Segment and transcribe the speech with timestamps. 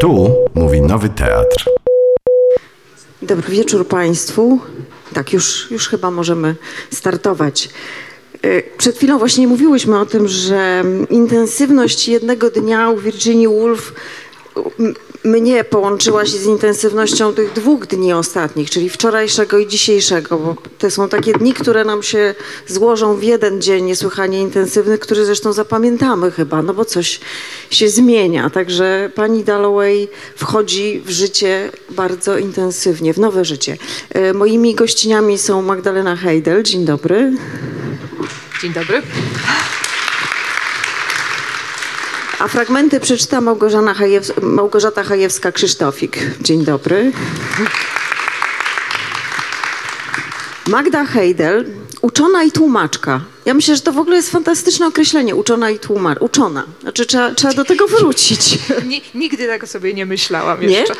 [0.00, 1.70] Tu mówi Nowy Teatr.
[3.22, 4.58] Dobry wieczór Państwu.
[5.14, 6.54] Tak, już, już chyba możemy
[6.92, 7.68] startować.
[8.44, 13.92] Y, Przed chwilą właśnie mówiłyśmy o tym, że intensywność jednego dnia u Virginia Woolf
[15.26, 20.90] mnie połączyła się z intensywnością tych dwóch dni ostatnich, czyli wczorajszego i dzisiejszego, bo to
[20.90, 22.34] są takie dni, które nam się
[22.66, 27.20] złożą w jeden dzień niesłychanie intensywny, który zresztą zapamiętamy chyba, no bo coś
[27.70, 28.50] się zmienia.
[28.50, 33.76] Także pani Dalloway wchodzi w życie bardzo intensywnie, w nowe życie.
[34.16, 37.32] Y, Moimi gościniami są Magdalena Hejdel, dzień dobry.
[38.62, 39.02] Dzień dobry.
[42.38, 46.16] A fragmenty przeczyta Małgorzata, Hajews- Małgorzata Hajewska-Krzysztofik.
[46.40, 47.12] Dzień dobry.
[50.66, 51.64] Magda Hejdel,
[52.02, 53.20] uczona i tłumaczka.
[53.44, 56.18] Ja myślę, że to w ogóle jest fantastyczne określenie, uczona i tłumacz.
[56.20, 56.64] Uczona.
[56.82, 58.58] Znaczy trzeba, trzeba do tego wrócić.
[58.86, 60.66] Ni- nigdy tak sobie nie myślałam Nie?
[60.66, 60.94] jeszcze.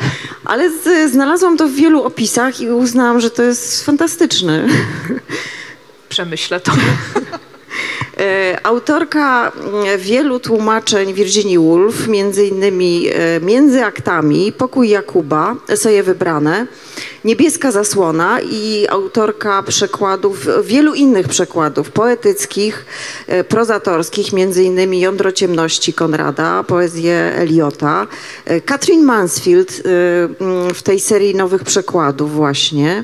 [0.45, 4.67] Ale z, znalazłam to w wielu opisach i uznałam, że to jest fantastyczne.
[6.09, 6.71] Przemyślę to.
[8.19, 16.03] E, Autorka mm, wielu tłumaczeń Virginia Woolf, między innymi e, Między aktami, Pokój Jakuba, eseje
[16.03, 16.67] wybrane,
[17.25, 22.85] Niebieska zasłona i autorka przekładów, wielu innych przekładów poetyckich,
[23.27, 28.07] e, prozatorskich, między innymi Jądro ciemności Konrada, poezję Eliota,
[28.65, 29.81] Katrin Mansfield
[30.39, 33.03] mm, w tej serii nowych przekładów właśnie,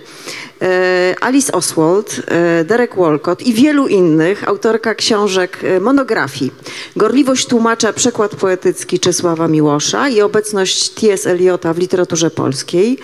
[1.22, 6.52] Alice Oswald, e, Derek Walcott i wielu innych, autorka książek e, monografii.
[6.96, 11.28] Gorliwość tłumacza, przekład poetycki Czesława Miłosza i obecność T.S.
[11.28, 12.98] Eliota w literaturze polskiej.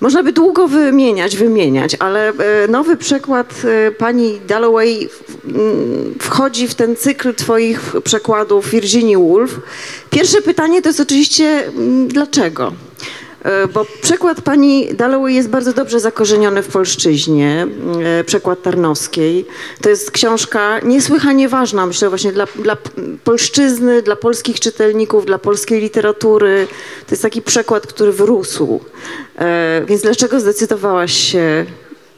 [0.00, 6.68] Można by długo wymieniać, wymieniać, ale e, nowy przekład e, pani Dalloway w- m, wchodzi
[6.68, 9.60] w ten cykl twoich przekładów Virginia Woolf.
[10.10, 12.72] Pierwsze pytanie to jest oczywiście m, dlaczego?
[13.48, 17.66] E, Bo przekład pani Dalloway jest bardzo dobrze zakorzeniony w polszczyźnie,
[18.20, 19.46] e, przekład Tarnowskiej.
[19.82, 22.76] To jest książka niesłychanie ważna, myślę właśnie dla, dla
[23.24, 26.66] polszczyzny, dla polskich czytelników, dla polskiej literatury.
[27.06, 28.80] To jest taki przekład, który wyrósł.
[29.38, 31.66] E, Więc dlaczego zdecydowałaś się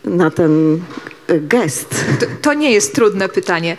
[0.04, 0.81] na ten
[1.28, 2.04] gest?
[2.21, 3.77] To, to nie jest trudne pytanie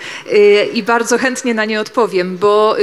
[0.74, 2.76] i bardzo chętnie na nie odpowiem, bo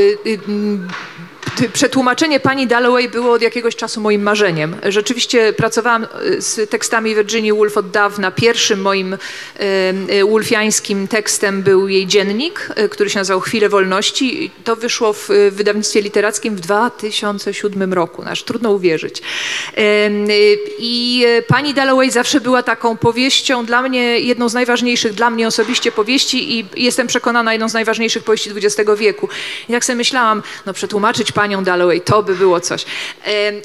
[1.72, 4.76] Przetłumaczenie pani Dalloway było od jakiegoś czasu moim marzeniem.
[4.88, 8.30] Rzeczywiście pracowałam y, z tekstami Virginia Woolf od dawna.
[8.30, 9.18] Pierwszym moim y,
[10.10, 14.50] y, wolfiańskim tekstem był jej dziennik, który się nazywał Chwile Wolności.
[14.64, 18.22] To wyszło w wydawnictwie literackim w 2007 roku.
[18.26, 19.22] Aż trudno uwierzyć.
[20.78, 25.92] I pani Dalloway zawsze była taką powieścią, dla mnie jedną z najważniejszych, dla mnie osobiście
[25.92, 29.28] powieści i jestem przekonana jedną z najważniejszych powieści XX wieku.
[29.68, 32.84] I tak sobie myślałam, no przetłumaczyć panią Dalloway, to by było coś.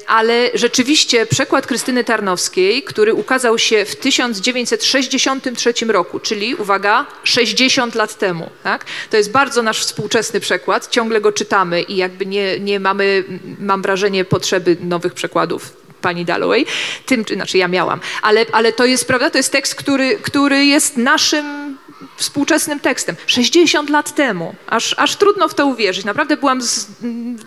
[0.06, 8.18] Ale rzeczywiście przekład Krystyny Tarnowskiej, który ukazał się w 1963 roku, czyli uwaga, 60 lat
[8.18, 8.50] temu.
[8.62, 8.84] Tak?
[9.10, 13.24] To jest bardzo nasz współczesny przekład, ciągle go czytamy i jakby nie, nie mamy,
[13.58, 16.66] mam wrażenie, potrzeby nowych przekładów pani Dalloway,
[17.06, 20.64] tym, czy- znaczy ja miałam, ale, ale to jest, prawda, to jest tekst, który, który
[20.64, 21.78] jest naszym
[22.16, 23.16] współczesnym tekstem.
[23.26, 24.54] 60 lat temu.
[24.66, 26.04] Aż, aż trudno w to uwierzyć.
[26.04, 26.86] Naprawdę byłam z,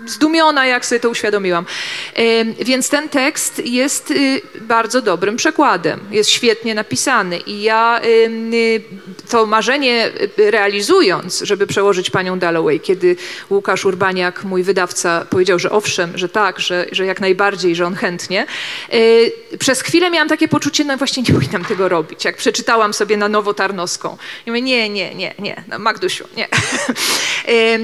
[0.06, 1.66] zdumiona, jak sobie to uświadomiłam.
[2.14, 6.00] Em, Więc ten tekst jest y, bardzo dobrym przekładem.
[6.12, 8.82] Jest świetnie napisany i ja ym, y,
[9.30, 10.08] to marzenie
[10.40, 13.16] y, realizując, żeby przełożyć panią Dalloway, kiedy
[13.50, 17.96] Łukasz Urbaniak, mój wydawca, powiedział, że owszem, że tak, że, że jak najbardziej, że on
[17.96, 18.46] chętnie.
[18.94, 22.26] y, Przez chwilę miałam takie poczucie, no właśnie nie powinnam tego robić.
[22.26, 24.18] Jak przeczytałam sobie na nowo Tarnowską.
[24.46, 26.47] I mówię, nie, nie, nie, nie, no Magdusiu, nie.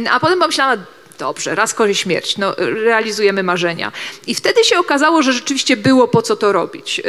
[0.14, 0.86] A potem pomyślałam,
[1.20, 3.92] Dobrze, raz korzy śmierć, no, realizujemy marzenia.
[4.28, 7.02] I wtedy się okazało, że rzeczywiście było po co to robić,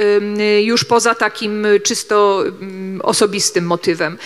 [0.62, 4.19] już poza takim czysto ym, osobistym motywem.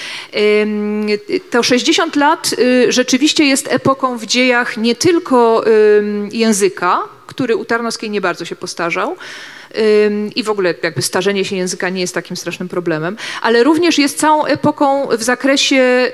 [1.51, 5.65] To 60 lat y, rzeczywiście jest epoką w dziejach nie tylko
[6.33, 9.17] języka, który u Tarnowskiej nie bardzo się postarzał,
[10.37, 14.19] i w ogóle jakby starzenie się języka nie jest takim strasznym problemem, ale również jest
[14.19, 16.11] całą epoką w zakresie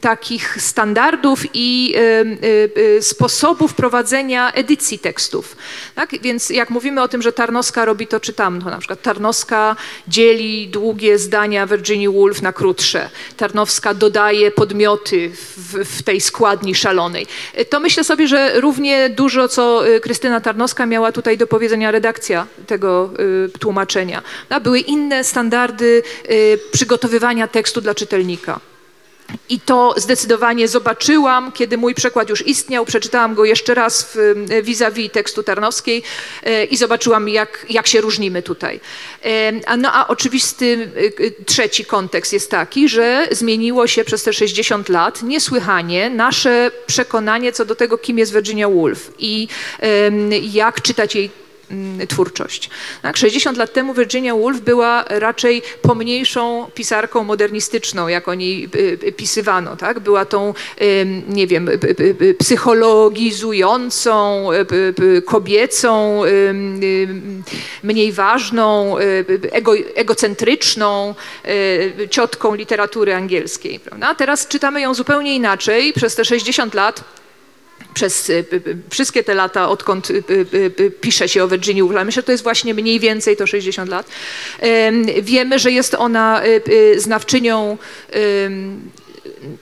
[0.00, 5.56] takich standardów i y, y, sposobów prowadzenia edycji tekstów.
[5.94, 6.10] Tak?
[6.22, 9.76] Więc jak mówimy o tym, że Tarnowska robi to, czytam, to na przykład Tarnowska
[10.08, 13.10] dzieli długie zdania Virginia Woolf na krótsze.
[13.36, 17.26] Tarnowska dodaje podmioty w, w tej składni szalonej.
[17.58, 22.46] Y, To myślę sobie, że równie dużo, co Krystyna Tarnowska miała tutaj do powiedzenia redakcja
[22.66, 23.10] tego
[23.54, 24.22] y, tłumaczenia.
[24.50, 28.60] No, były inne standardy y, przygotowywania tekstu dla czytelnika.
[29.48, 32.84] I to zdecydowanie zobaczyłam, kiedy mój przekład już istniał.
[32.84, 34.18] Przeczytałam go jeszcze raz
[34.50, 36.02] e, vis-a-vis tekstu Tarnowskiej
[36.70, 38.80] i zobaczyłam, jak, jak się różnimy tutaj.
[39.78, 40.90] No a oczywisty
[41.46, 47.64] trzeci kontekst jest taki, że zmieniło się przez te 60 lat niesłychanie nasze przekonanie co
[47.64, 49.48] do tego, kim jest Virginia Woolf i
[50.42, 51.30] jak czytać jej
[52.08, 52.70] twórczość.
[53.02, 58.98] Tak, 60 lat temu Virginia Woolf była raczej pomniejszą pisarką modernistyczną, jak o niej y,
[59.04, 59.76] y, pisywano.
[59.76, 60.00] Tak?
[60.00, 60.54] Była tą,
[61.28, 61.70] nie wiem,
[62.38, 66.22] psychologizującą, y, kobiecą,
[67.82, 68.96] mniej ważną,
[69.52, 71.14] ego, egocentryczną
[72.10, 73.80] ciotką literatury angielskiej.
[73.80, 74.14] Prawda?
[74.14, 75.92] Teraz czytamy ją zupełnie inaczej.
[75.92, 77.21] Przez te 60 lat
[77.94, 78.44] przez y,
[78.90, 82.74] wszystkie te lata, odkąd y, pisze się o Virginia Woolf, myślę, że to jest właśnie
[82.74, 84.06] mniej więcej to 60 lat,
[84.60, 87.78] em, wiemy, że jest ona y, znawczynią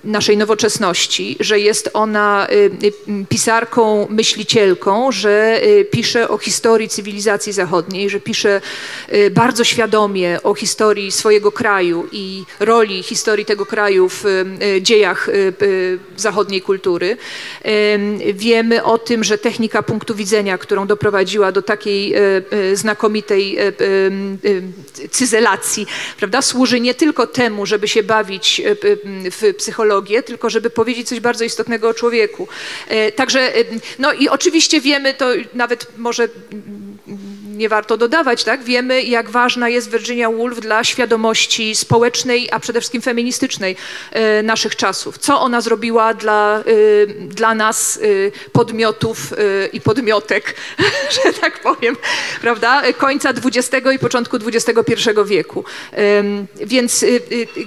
[0.05, 7.53] naszej nowoczesności, że jest ona y, y, pisarką, myślicielką, że y, pisze o historii cywilizacji
[7.53, 8.61] zachodniej, że pisze
[9.31, 14.25] bardzo świadomie o historii swojego kraju i roli historii tego kraju w
[14.81, 15.29] dziejach
[16.17, 17.17] zachodniej kultury.
[18.35, 25.09] Wiemy o tym, że technika punktu widzenia, którą doprowadziła do takiej y, y, znakomitej y,
[25.11, 25.87] cyzelacji,
[26.19, 28.62] prawda, służy nie tylko temu, żeby się bawić
[29.31, 29.69] w psychologię,
[30.22, 32.49] tylko żeby powiedzieć coś bardzo istotnego o człowieku.
[32.88, 36.99] E, Także, y, no i oczywiście wiemy, to nawet może mm,
[37.61, 38.65] nie warto dodawać, tak?
[38.65, 43.77] Wiemy, jak ważna jest Virginia Woolf dla świadomości społecznej, a przede wszystkim feministycznej
[44.12, 45.19] e, naszych czasów.
[45.19, 49.19] Co ona zrobiła dla, y, dla nas, y, podmiotów
[49.73, 50.55] i podmiotek,
[51.25, 51.97] że tak powiem,
[52.41, 52.83] prawda?
[52.93, 55.65] Końca XX i początku XXI wieku.
[56.57, 57.05] Więc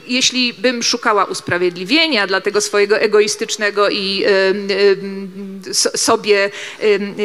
[0.07, 4.25] jeśli bym szukała usprawiedliwienia dla tego swojego egoistycznego i
[5.95, 6.49] sobie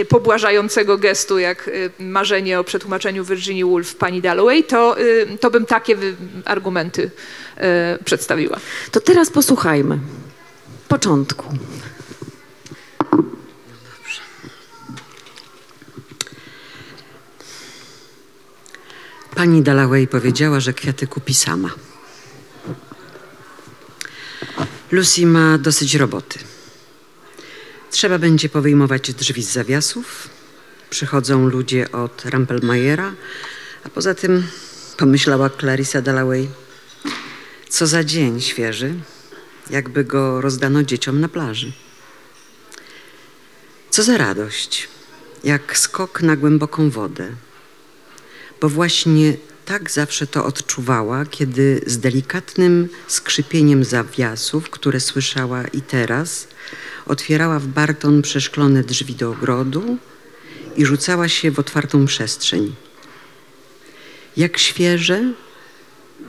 [0.09, 5.96] pobłażającego gestu, jak marzenie o przetłumaczeniu Virginia Woolf pani Dalloway, to, y, to bym takie
[6.44, 7.10] argumenty
[8.00, 8.58] y, przedstawiła.
[8.90, 9.99] To teraz posłuchajmy.
[10.88, 11.46] Początku.
[19.34, 21.70] Pani Dalloway powiedziała, że kwiaty kupi sama.
[24.90, 26.38] Lucy ma dosyć roboty.
[27.90, 30.38] Trzeba będzie powyjmować drzwi z zawiasów.
[30.90, 33.14] Przychodzą ludzie od Rampelmayera,
[33.85, 34.46] a poza tym
[34.96, 36.49] pomyślała Clarissa Dalloway,
[37.69, 38.94] co za dzień świeży,
[39.70, 41.73] jakby go rozdano dzieciom na plaży.
[43.90, 44.88] Co za radość,
[45.44, 47.32] jak skok na głęboką wodę
[48.61, 56.49] bo właśnie tak zawsze to odczuwała, kiedy z delikatnym skrzypieniem zawiasów, które słyszała i teraz,
[57.06, 59.99] otwierała w Barton przeszklone drzwi do ogrodu
[60.78, 62.75] i rzucała się w otwartą przestrzeń.
[64.36, 65.32] Jak świeże,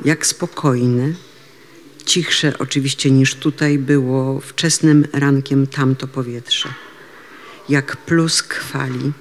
[0.06, 1.13] jak spokojne,
[2.06, 6.74] cichsze oczywiście niż tutaj było wczesnym rankiem tamto powietrze.
[7.69, 9.12] Jak plusk fali,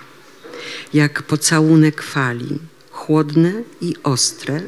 [0.94, 2.58] jak pocałunek fali,
[2.90, 4.62] chłodne i ostre,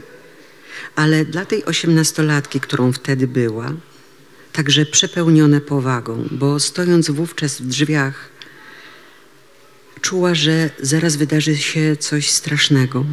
[0.96, 3.72] ale dla tej osiemnastolatki, którą wtedy była,
[4.52, 8.29] także przepełnione powagą, bo stojąc wówczas w drzwiach,
[10.00, 13.04] czuła, że zaraz wydarzy się coś strasznego.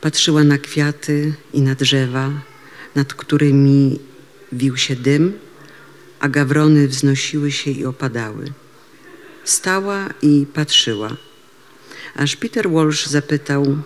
[0.00, 2.30] Patrzyła na kwiaty i na drzewa,
[2.94, 3.98] nad którymi
[4.52, 5.38] wił się dym,
[6.20, 8.52] a gawrony wznosiły się i opadały.
[9.44, 11.16] Stała i patrzyła
[12.14, 13.78] aż Peter Walsh zapytał: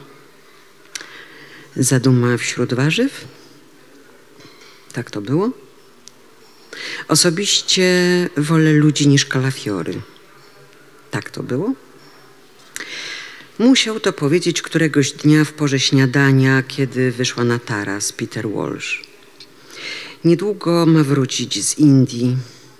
[1.76, 3.24] Zaduma wśród warzyw?
[4.92, 5.50] Tak to było?
[7.08, 7.88] Osobiście
[8.36, 10.00] wolę ludzi niż kalafiory.
[11.14, 11.72] Tak to było?
[13.58, 19.02] Musiał to powiedzieć któregoś dnia w porze śniadania, kiedy wyszła na taras Peter Walsh.
[20.24, 22.36] Niedługo ma wrócić z Indii.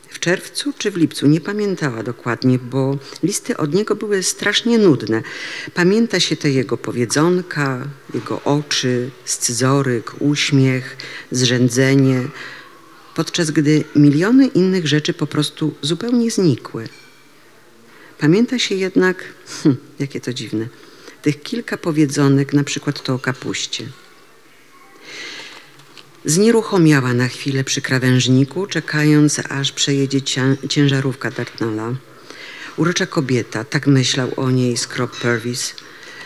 [0.09, 5.23] W czerwcu czy w lipcu, nie pamiętała dokładnie, bo listy od niego były strasznie nudne.
[5.75, 10.97] Pamięta się te jego powiedzonka, jego oczy, scyzoryk, uśmiech,
[11.31, 12.23] zrzędzenie,
[13.15, 16.89] podczas gdy miliony innych rzeczy po prostu zupełnie znikły.
[18.25, 19.25] Pamięta się jednak,
[19.63, 20.69] hm, jakie to dziwne,
[21.23, 23.87] tych kilka powiedzonek, na przykład to o kapuście.
[26.25, 31.95] Znieruchomiała na chwilę przy krawężniku, czekając, aż przejedzie cię- ciężarówka Dartnalla.
[32.77, 35.75] Urocza kobieta, tak myślał o niej Scrop Purvis.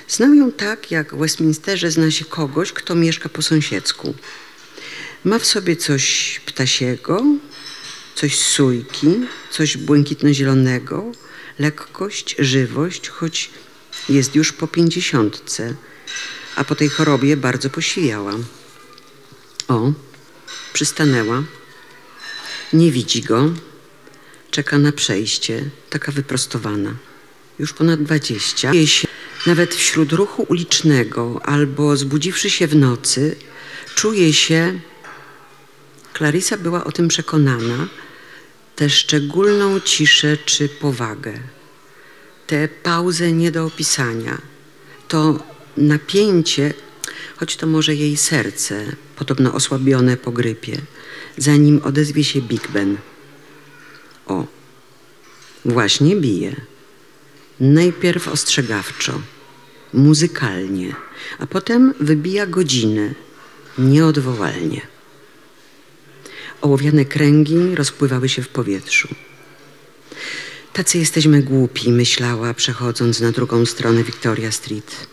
[0.09, 4.15] Znał ją tak, jak w Westminsterze zna się kogoś, kto mieszka po sąsiedzku.
[5.25, 7.25] Ma w sobie coś ptasiego,
[8.15, 9.09] coś sójki,
[9.51, 11.13] coś błękitno-zielonego,
[11.59, 13.51] lekkość, żywość, choć
[14.09, 15.75] jest już po pięćdziesiątce,
[16.57, 18.33] a po tej chorobie bardzo posiwiała.
[19.69, 19.93] O,
[20.73, 21.43] przystanęła.
[22.73, 23.51] Nie widzi go.
[24.51, 26.95] Czeka na przejście, taka wyprostowana.
[27.59, 28.73] Już ponad dwadzieścia.
[29.47, 33.37] Nawet wśród ruchu ulicznego albo zbudziwszy się w nocy,
[33.95, 34.81] czuje się.
[36.17, 37.89] Clarisa była o tym przekonana,
[38.79, 41.33] tę szczególną ciszę czy powagę,
[42.47, 44.39] tę pauzę nie do opisania,
[45.09, 45.39] to
[45.77, 46.75] napięcie,
[47.37, 50.81] choć to może jej serce, podobno osłabione po grypie,
[51.37, 52.97] zanim odezwie się Big Ben.
[54.27, 54.47] O,
[55.65, 56.57] właśnie bije.
[57.61, 59.23] Najpierw ostrzegawczo,
[59.93, 60.95] muzykalnie,
[61.39, 63.15] a potem wybija godzinę,
[63.79, 64.98] nieodwołalnie.
[66.61, 69.09] Ołowiane kręgi rozpływały się w powietrzu.
[70.73, 75.07] Tacy jesteśmy głupi, myślała, przechodząc na drugą stronę Victoria Street.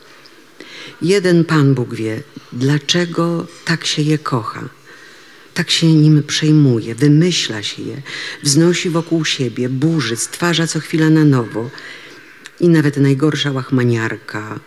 [1.01, 2.23] Jeden Pan Bóg wie,
[2.53, 4.69] dlaczego tak się je kocha.
[5.53, 8.01] Tak się nim przejmuje, wymyśla się je,
[8.43, 11.69] wznosi wokół siebie, burzy, stwarza co chwila na nowo.
[12.59, 14.59] I nawet najgorsza łachmaniarka,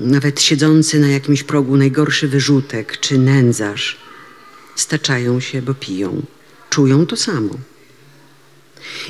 [0.00, 4.03] nawet siedzący na jakimś progu najgorszy wyrzutek czy nędzarz,
[4.76, 6.22] staczają się, bo piją.
[6.70, 7.54] Czują to samo.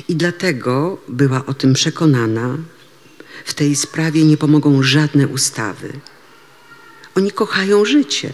[0.07, 2.57] I dlatego była o tym przekonana,
[3.45, 5.93] w tej sprawie nie pomogą żadne ustawy.
[7.15, 8.33] Oni kochają życie.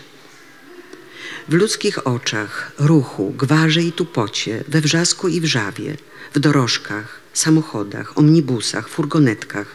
[1.49, 5.97] W ludzkich oczach, ruchu, gwarze i tupocie, we wrzasku i wrzawie,
[6.33, 9.67] w dorożkach, samochodach, omnibusach, furgonetkach,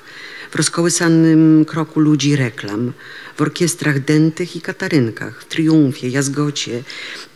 [0.57, 2.93] rozkołysanym kroku ludzi reklam,
[3.37, 6.83] w orkiestrach dętych i katarynkach, w triumfie, jazgocie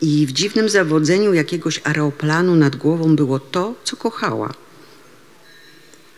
[0.01, 4.55] i w dziwnym zawodzeniu jakiegoś aeroplanu nad głową było to, co kochała.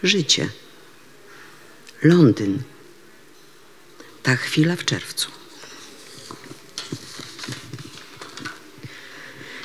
[0.02, 0.48] Życie.
[2.02, 2.58] Londyn.
[4.22, 5.30] Ta chwila w czerwcu.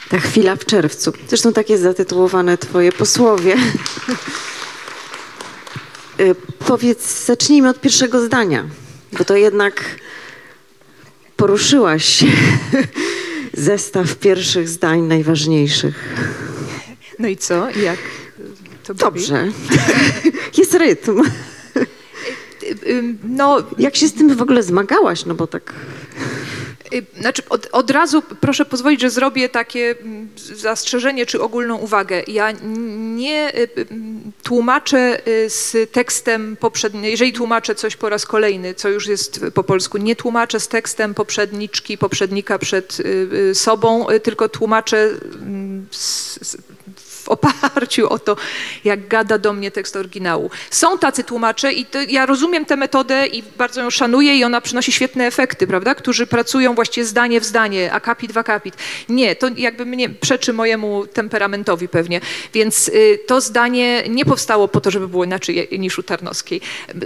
[0.10, 1.14] Ta chwila w czerwcu.
[1.28, 3.56] Zresztą tak jest zatytułowane twoje posłowie.
[6.20, 8.66] Y, Powiedz, zacznijmy od pierwszego zdania,
[9.18, 9.84] bo to jednak
[11.36, 12.24] poruszyłaś
[13.54, 16.16] zestaw pierwszych zdań najważniejszych.
[17.20, 17.70] No i co?
[17.70, 18.00] Jak
[18.84, 18.94] to?
[18.94, 19.48] Dobrze.
[20.58, 21.22] Jest rytm.
[21.22, 21.86] Y,
[22.88, 25.26] y, No, Jak się z tym w ogóle zmagałaś?
[25.26, 25.74] No bo tak...
[26.94, 32.24] Y, Znaczy, od, od razu proszę pozwolić, że zrobię takie mm, zastrzeżenie czy ogólną uwagę.
[32.28, 32.52] Ja
[33.16, 33.88] nie y, y,
[34.44, 39.98] tłumaczę z tekstem poprzednim, jeżeli tłumaczę coś po raz kolejny, co już jest po polsku,
[39.98, 42.98] nie tłumaczę z tekstem poprzedniczki, poprzednika przed
[43.54, 45.10] sobą, tylko tłumaczę
[45.42, 46.58] mm, z, z,
[47.28, 48.36] w oparciu o to,
[48.84, 50.50] jak gada do mnie tekst oryginału.
[50.72, 54.62] Są tacy tłumacze i to, ja rozumiem tę metodę i bardzo ją szanuję i ona
[54.62, 55.96] przynosi świetne efekty, prawda?
[55.96, 58.76] Którzy pracują właściwie zdanie w zdanie, akapit w akapit.
[59.10, 62.22] Nie, to jakby mnie przeczy mojemu temperamentowi pewnie.
[62.54, 66.62] Więc y, to zdanie nie powstało po to, żeby było inaczej niż u Tarnowskiej.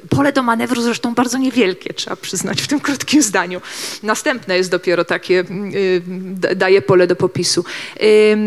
[0.10, 3.62] Pole do manewru zresztą bardzo niewielkie, trzeba przyznać, w tym krótkim zdaniu.
[4.04, 5.40] Następne jest dopiero takie,
[5.76, 7.66] y, d- daje pole do popisu.
[8.02, 8.38] Y,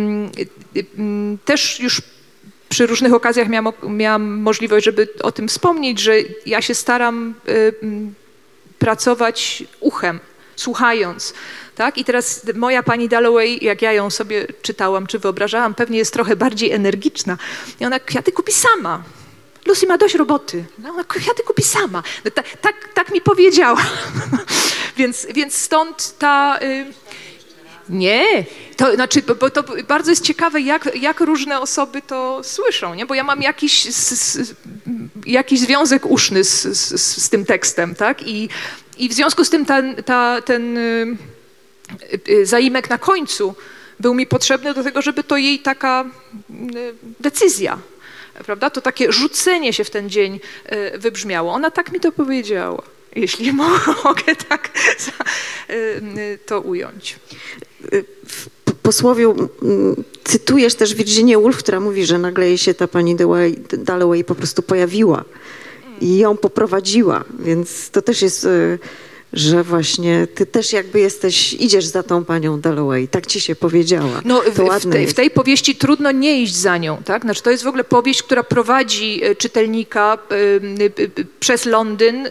[1.44, 2.02] Też już
[2.68, 6.14] przy różnych okazjach miałam, miałam możliwość, żeby o tym wspomnieć, że
[6.46, 8.14] ja się staram y, ym,
[8.78, 10.20] pracować uchem,
[10.56, 11.34] słuchając.
[11.74, 11.98] Tak?
[11.98, 16.36] I teraz moja pani Dalloway, jak ja ją sobie czytałam czy wyobrażałam, pewnie jest trochę
[16.36, 17.38] bardziej energiczna.
[17.80, 19.02] I ona kwiaty kupi sama.
[19.66, 20.64] Lucy ma dość roboty.
[20.78, 22.02] No, ona kwiaty kupi sama.
[22.24, 23.82] No, ta, tak, tak mi powiedziała.
[24.98, 26.58] więc, więc stąd ta...
[26.62, 26.86] Y,
[27.88, 28.44] nie,
[28.76, 33.06] to znaczy, bo, to bardzo jest ciekawe, jak, jak różne osoby to słyszą, nie?
[33.06, 33.86] bo ja mam jakiś,
[35.26, 38.22] jakiś związek uszny z, z, z tym tekstem, tak?
[38.28, 38.48] I,
[38.98, 41.16] i w związku z tym ten, ta, ten y,
[42.28, 43.54] y, zaimek na końcu
[44.00, 46.04] był mi potrzebny do tego, żeby to jej taka
[46.50, 47.78] y, decyzja,
[48.46, 48.70] prawda?
[48.70, 50.40] To takie rzucenie się w ten dzień
[50.94, 51.52] y, wybrzmiało.
[51.52, 52.82] Ona tak mi to powiedziała,
[53.16, 53.52] jeśli
[54.04, 54.70] mogę tak
[55.70, 55.74] y,
[56.18, 57.16] y, to ująć.
[58.26, 63.16] W p- posłowiu mm, cytujesz też Virginię Woolf, która mówi, że nagle się ta pani
[63.78, 65.24] Dalloway, po prostu pojawiła
[66.00, 68.78] i ją poprowadziła, więc to też jest y,
[69.34, 74.20] że właśnie ty też jakby jesteś, idziesz za tą panią Dalloway, tak ci się powiedziała.
[74.24, 77.22] No, w, w, tej, w tej powieści trudno nie iść za nią, tak?
[77.22, 82.28] Znaczy, to jest w ogóle powieść, która prowadzi e, czytelnika e, e, przez Londyn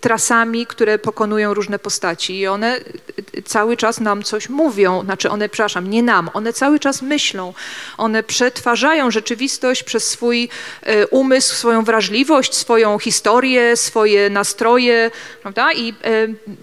[0.00, 2.80] trasami, które pokonują różne postaci i one
[3.44, 7.54] cały czas nam coś mówią, znaczy one, przepraszam, nie nam, one cały czas myślą,
[7.98, 10.48] one przetwarzają rzeczywistość przez swój
[11.10, 15.10] umysł, swoją wrażliwość, swoją historię, swoje nastroje,
[15.42, 15.72] prawda?
[15.72, 15.93] I,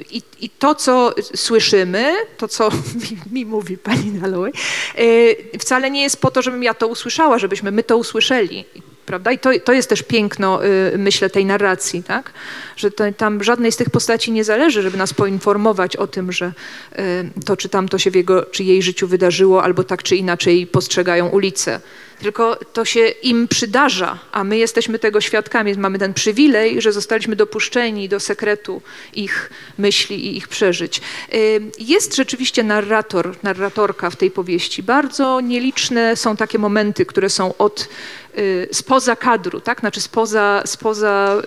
[0.10, 2.70] i, i to, co słyszymy, to, co
[3.02, 4.52] mi, mi mówi pani Dalloway,
[4.96, 8.66] e, wcale nie jest po to, żebym ja to usłyszała, żebyśmy my to usłyszeli.
[9.12, 9.32] Prawda?
[9.32, 12.32] I to, to jest też piękno, y, myślę, tej narracji, tak?
[12.78, 16.52] że to, tam żadnej z tych postaci nie zależy, żeby nas poinformować o tym, że
[17.00, 20.68] y, to czy tamto się w jego czy jej życiu wydarzyło, albo tak czy inaczej
[20.68, 21.80] postrzegają ulicę.
[22.22, 25.78] Tylko to się im przydarza, a my jesteśmy tego świadkami.
[25.78, 28.82] Mamy ten przywilej, że zostaliśmy dopuszczeni do sekretu
[29.14, 31.02] ich myśli i ich przeżyć.
[31.34, 34.84] Y, Jest rzeczywiście narrator, narratorka w tej powieści.
[34.84, 37.90] Bardzo nieliczne są takie momenty, które są od
[38.72, 39.80] spoza kadru, tak?
[39.80, 41.42] znaczy spoza, spoza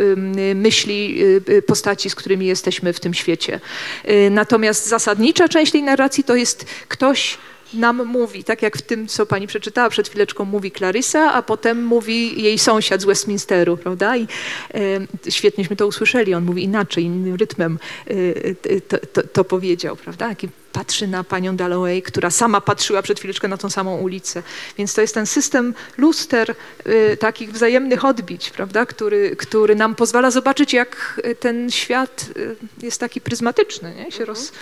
[0.54, 3.60] myśli y, y, postaci, z którymi jesteśmy w tym świecie.
[4.08, 7.38] Y, Natomiast zasadnicza część tej narracji to jest ktoś
[7.74, 11.84] nam mówi, tak jak w tym, co pani przeczytała przed chwileczką, mówi Clarissa, a potem
[11.84, 14.16] mówi jej sąsiad z Westminsteru, prawda?
[14.16, 14.26] I
[14.74, 20.34] e, świetnieśmy to usłyszeli, on mówi inaczej, innym rytmem e, to, to, to powiedział, prawda?
[20.74, 24.42] Patrzy na panią Dalloway, która sama patrzyła przed chwileczką na tą samą ulicę.
[24.78, 26.54] Więc to jest ten system luster,
[26.86, 28.86] y, takich wzajemnych odbić, prawda?
[28.86, 33.94] Który, który nam pozwala zobaczyć, jak ten świat y, jest taki pryzmatyczny.
[33.94, 34.12] Nie?
[34.12, 34.52] Się roz,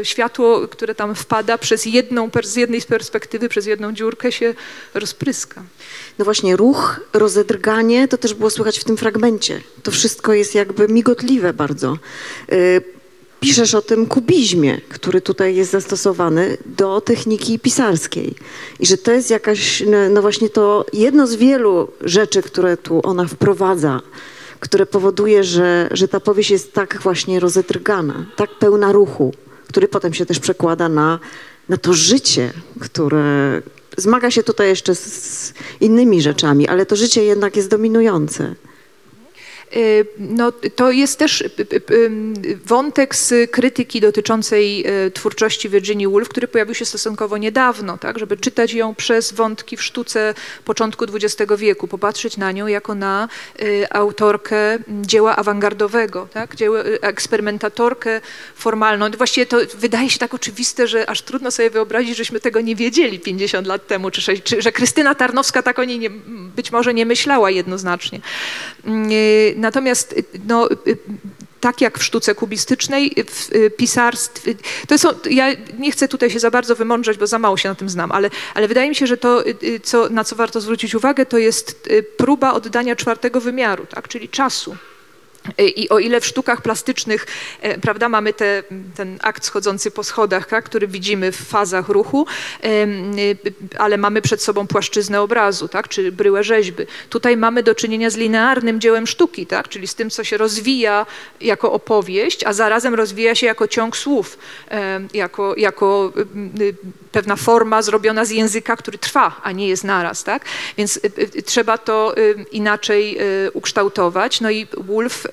[0.00, 4.54] y, światło, które tam wpada przez jedną, z jednej perspektywy, przez jedną dziurkę się
[4.94, 5.62] rozpryska.
[6.18, 9.60] No właśnie, ruch, rozedrganie, to też było słychać w tym fragmencie.
[9.82, 11.96] To wszystko jest jakby migotliwe bardzo.
[13.40, 18.34] Piszesz o tym kubizmie, który tutaj jest zastosowany do techniki pisarskiej.
[18.80, 23.00] I że to jest jakaś, no, no właśnie to jedno z wielu rzeczy, które tu
[23.04, 24.00] ona wprowadza,
[24.60, 29.34] które powoduje, że, że ta powieść jest tak właśnie rozedrgana, tak pełna ruchu,
[29.68, 31.18] który potem się też przekłada na,
[31.68, 33.62] na to życie, które
[33.96, 38.54] zmaga się tutaj jeszcze z, z innymi rzeczami, ale to życie jednak jest dominujące.
[39.76, 41.50] Y, No, to jest też y,
[41.90, 48.36] y, wątek z krytyki dotyczącej twórczości Virginia Woolf, który pojawił się stosunkowo niedawno, tak, żeby
[48.36, 53.28] czytać ją przez wątki w sztuce początku XX wieku, popatrzeć na nią jako na
[53.90, 58.20] autorkę dzieła awangardowego, tak, dzieła, eksperymentatorkę
[58.54, 59.10] formalną.
[59.10, 63.20] Właściwie to wydaje się tak oczywiste, że aż trudno sobie wyobrazić, żeśmy tego nie wiedzieli
[63.20, 66.10] 50 lat temu, czy, czy że Krystyna Tarnowska tak o niej nie,
[66.56, 68.20] być może nie myślała jednoznacznie.
[69.12, 70.98] Y, Natomiast y, no, y,
[71.60, 74.54] tak jak w sztuce kubistycznej, w y, pisarstwie,
[74.88, 75.46] to są, ja
[75.78, 78.30] nie chcę tutaj się za bardzo wymądrzeć, bo za mało się na tym znam, ale,
[78.54, 81.38] ale wydaje mi się, że to, y, y, co, na co warto zwrócić uwagę, to
[81.38, 84.76] jest y, próba oddania czwartego wymiaru, tak, czyli czasu.
[85.60, 87.26] Y, I o ile w sztukach plastycznych,
[87.60, 88.62] e, prawda, mamy te,
[88.96, 92.26] ten akt schodzący po schodach, tak, który widzimy w fazach ruchu,
[92.64, 93.36] y,
[93.78, 96.86] ale mamy przed sobą płaszczyznę obrazu, tak, czy bryłę rzeźby.
[97.10, 101.06] Tutaj mamy do czynienia z linearnym dziełem sztuki, tak, czyli z tym, co się rozwija
[101.40, 104.38] jako opowieść, a zarazem rozwija się jako ciąg słów,
[105.14, 106.12] jako, jako
[106.60, 106.74] y,
[107.12, 110.44] pewna forma zrobiona z języka, który trwa, a nie jest naraz, tak?
[110.76, 111.00] Więc y,
[111.36, 112.14] y, trzeba to
[112.52, 113.18] inaczej
[113.52, 114.40] ukształtować.
[114.40, 115.26] No i Wolf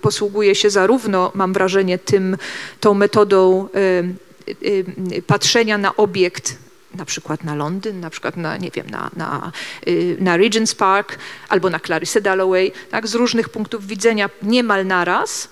[0.00, 2.36] posługuje się zarówno, mam wrażenie, tym,
[2.80, 4.84] tą metodą y, y,
[5.16, 9.52] y, patrzenia na obiekt na przykład na Londyn, na przykład na, nie wiem, na, na,
[9.88, 15.48] y, na Regent's Park albo na Clarissa Dalloway, tak, z różnych punktów widzenia niemal naraz,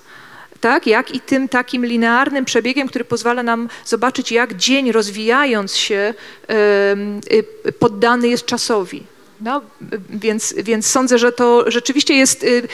[0.60, 6.14] tak, jak i tym takim linearnym przebiegiem, który pozwala nam zobaczyć, jak dzień rozwijając się
[7.70, 9.02] y, poddany jest czasowi.
[9.40, 12.68] No, y, więc, więc sądzę, że to rzeczywiście jest y,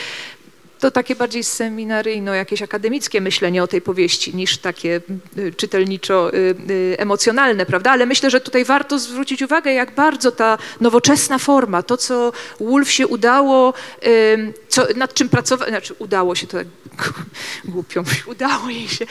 [0.78, 5.00] to takie bardziej seminaryjno, jakieś akademickie myślenie o tej powieści niż takie
[5.38, 7.90] y, czytelniczo y, y, emocjonalne, prawda?
[7.90, 12.90] Ale myślę, że tutaj warto zwrócić uwagę, jak bardzo ta nowoczesna forma, to co Wolf
[12.90, 13.74] się udało,
[14.68, 16.66] co, nad czym pracować, znaczy udało się, to tak
[17.64, 19.06] głupio udało jej się,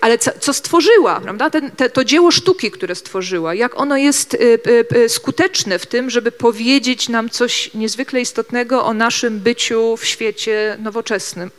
[0.00, 1.50] ale co, co stworzyła, prawda?
[1.50, 4.36] Ten, te, to dzieło sztuki, które stworzyła, jak ono jest
[5.08, 11.50] skuteczne w tym, żeby powiedzieć nam coś niezwykle istotnego o naszym byciu w świecie nowoczesnym.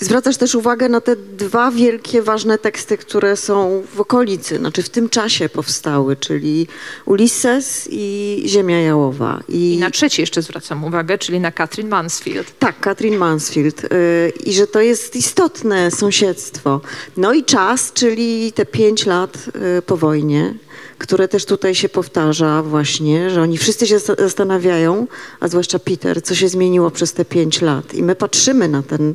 [0.00, 4.88] Zwracasz też uwagę na te dwa wielkie, ważne teksty, które są w okolicy, znaczy w
[4.88, 6.66] tym czasie powstały, czyli
[7.04, 9.40] Ulises i Ziemia Jałowa.
[9.48, 12.58] I na trzeci jeszcze zwracam uwagę, czyli na Catherine Mansfield.
[12.58, 13.84] Tak, Katrin Mansfield.
[13.84, 16.80] y, I że to jest istotne sąsiedztwo.
[17.16, 19.36] No i czas, czyli te pięć lat
[19.78, 20.54] y, po wojnie,
[20.98, 25.06] które też tutaj się powtarza właśnie, że oni wszyscy się zas- zastanawiają,
[25.40, 27.94] a zwłaszcza Peter, co się zmieniło przez te pięć lat.
[27.94, 29.14] I my patrzymy na ten,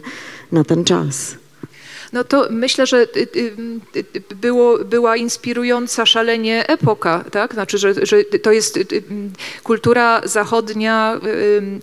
[0.52, 1.41] na ten czas.
[2.14, 3.54] No to myślę, że y, y,
[3.96, 7.54] y, było, była inspirująca szalenie epoka, tak?
[7.54, 8.80] Znaczy, że, że to jest
[9.64, 11.20] kultura zachodnia,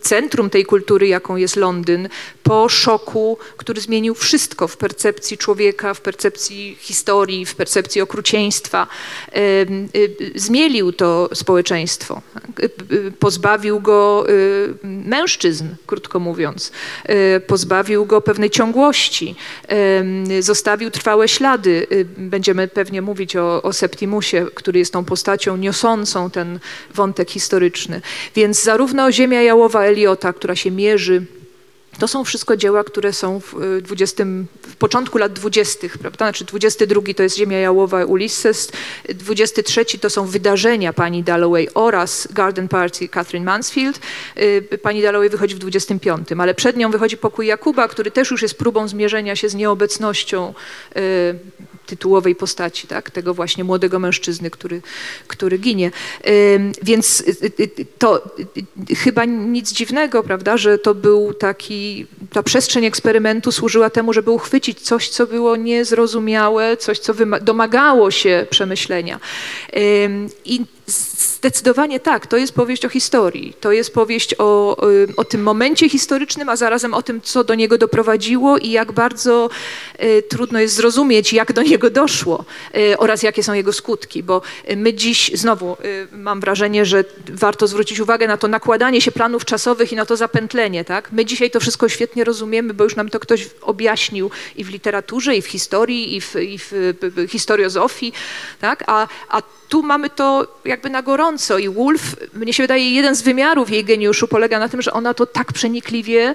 [0.01, 2.09] centrum tej kultury, jaką jest Londyn,
[2.43, 8.87] po szoku, który zmienił wszystko w percepcji człowieka, w percepcji historii, w percepcji okrucieństwa.
[10.35, 12.71] Zmielił to społeczeństwo, tak?
[13.19, 14.27] Pozbawił go
[14.83, 16.73] mężczyzn, krótko mówiąc,
[17.47, 19.35] pozbawił go pewnej ciągłości,
[20.41, 21.87] zostawił trwałe ślady.
[21.93, 26.59] Y, Będziemy pewnie mówić o, o Septimusie, który jest tą postacią niosącą ten
[26.95, 28.01] wątek historyczny.
[28.35, 31.23] Więc zarówno Ziemia Jałowa Eliota, która się mierzy
[31.99, 34.25] to są wszystko dzieła, które są w, y, 20,
[34.63, 36.25] w początku lat 20., prawda?
[36.25, 38.73] Znaczy 22 to jest Ziemia Jałowa Ulysses,
[39.09, 44.01] 23 to są wydarzenia pani Dalloway oraz Garden Party Catherine Mansfield.
[44.39, 48.43] Y, Pani Dalloway wychodzi w 25, ale przed nią wychodzi Pokój Jakuba, który też już
[48.43, 50.55] jest próbą zmierzenia się z nieobecnością
[50.97, 51.39] y,
[51.89, 53.11] tytułowej postaci, tak?
[53.11, 54.83] tego właśnie młodego mężczyzny, który,
[55.27, 55.91] który ginie.
[56.83, 58.25] Więc y, y, to
[58.91, 64.31] y, chyba nic dziwnego, prawda, że to był taki, ta przestrzeń eksperymentu służyła temu, żeby
[64.31, 69.21] uchwycić coś, co było niezrozumiałe, coś, co domagało się przemyślenia.
[70.45, 75.43] I zdecydowanie tak, to jest powieść o historii, to jest powieść o, y, o tym
[75.43, 79.51] momencie historycznym, a zarazem o tym, co do niego doprowadziło i jak bardzo
[80.03, 82.45] y, trudno jest zrozumieć, jak do niego doszło
[82.77, 84.43] y, oraz jakie są jego skutki, bo
[84.77, 85.77] my dziś, znowu
[86.13, 90.17] mam wrażenie, że warto zwrócić uwagę na to nakładanie się planów czasowych i na to
[90.17, 91.13] zapętlenie, tak?
[91.13, 95.37] My dzisiaj to wszystko świetnie rozumiemy, bo już nam to ktoś objaśnił i w literaturze,
[95.37, 98.13] i w historii, i w, i w historiozofii,
[98.61, 98.85] tak?
[98.87, 100.47] A, a tu mamy to
[100.79, 104.69] jakby na gorąco i Wolf, mnie się wydaje, jeden z wymiarów jej geniuszu polega na
[104.69, 106.35] tym, że ona to tak przenikliwie,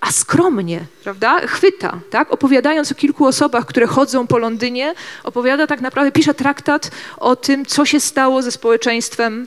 [0.00, 5.80] a skromnie, prawda, chwyta, tak, opowiadając o kilku osobach, które chodzą po Londynie, opowiada tak
[5.80, 9.46] naprawdę, pisze traktat o tym, co się stało ze społeczeństwem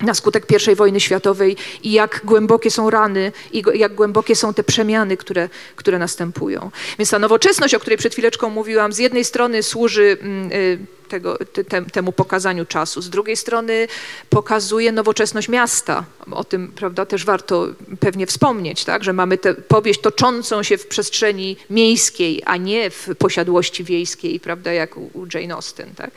[0.00, 4.64] na skutek I wojny światowej i jak głębokie są rany i jak głębokie są te
[4.64, 6.70] przemiany, które, które następują.
[6.98, 10.78] Więc ta nowoczesność, o której przed chwileczką mówiłam, z jednej strony służy mm, y,
[11.12, 13.88] tego, te, te, temu pokazaniu czasu, z drugiej strony
[14.30, 16.04] pokazuje nowoczesność miasta.
[16.30, 17.68] O tym prawda, też warto
[18.00, 19.04] pewnie wspomnieć, tak?
[19.04, 24.72] że mamy tę powieść toczącą się w przestrzeni miejskiej, a nie w posiadłości wiejskiej, prawda,
[24.72, 25.94] jak u, u Jane Austen.
[25.94, 26.10] Tak?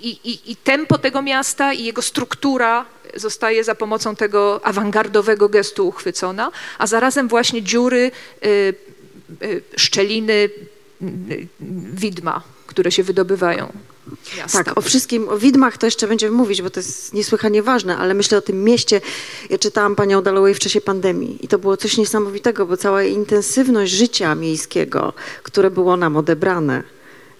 [0.00, 5.88] I, i, I tempo tego miasta i jego struktura zostaje za pomocą tego awangardowego gestu
[5.88, 8.10] uchwycona, a zarazem właśnie dziury,
[8.44, 8.74] y,
[9.42, 10.50] y, szczeliny,
[11.94, 13.72] widma, które się wydobywają.
[14.36, 14.64] Miasta.
[14.64, 18.14] Tak, o wszystkim, o widmach to jeszcze będziemy mówić, bo to jest niesłychanie ważne, ale
[18.14, 19.00] myślę o tym mieście.
[19.50, 23.92] Ja czytałam panią Dalloway w czasie pandemii i to było coś niesamowitego, bo cała intensywność
[23.92, 26.82] życia miejskiego, które było nam odebrane,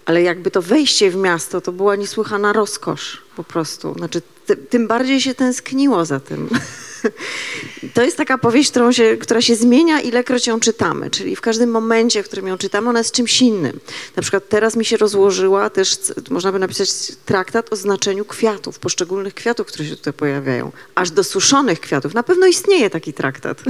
[0.05, 3.93] ale jakby to wejście w miasto, to była niesłychana rozkosz po prostu.
[3.93, 6.49] Znaczy, ty, tym bardziej się tęskniło za tym.
[7.93, 12.23] To jest taka powieść, się, która się zmienia, ilekroć ją czytamy, czyli w każdym momencie,
[12.23, 13.79] w którym ją czytamy, ona jest czymś innym.
[14.15, 15.97] Na przykład teraz mi się rozłożyła też,
[16.29, 16.89] można by napisać
[17.25, 22.13] traktat o znaczeniu kwiatów, poszczególnych kwiatów, które się tutaj pojawiają, aż do suszonych kwiatów.
[22.13, 23.63] Na pewno istnieje taki traktat.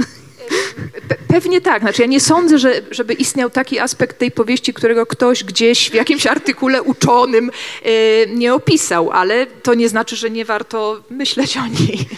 [1.08, 1.82] Pe- Pewnie tak.
[1.82, 5.94] Znaczy, ja nie sądzę, że, żeby istniał taki aspekt tej powieści, którego ktoś gdzieś w
[5.94, 7.50] jakimś artykule uczonym
[7.82, 7.90] e,
[8.26, 12.08] nie opisał, ale to nie znaczy, że nie warto myśleć o niej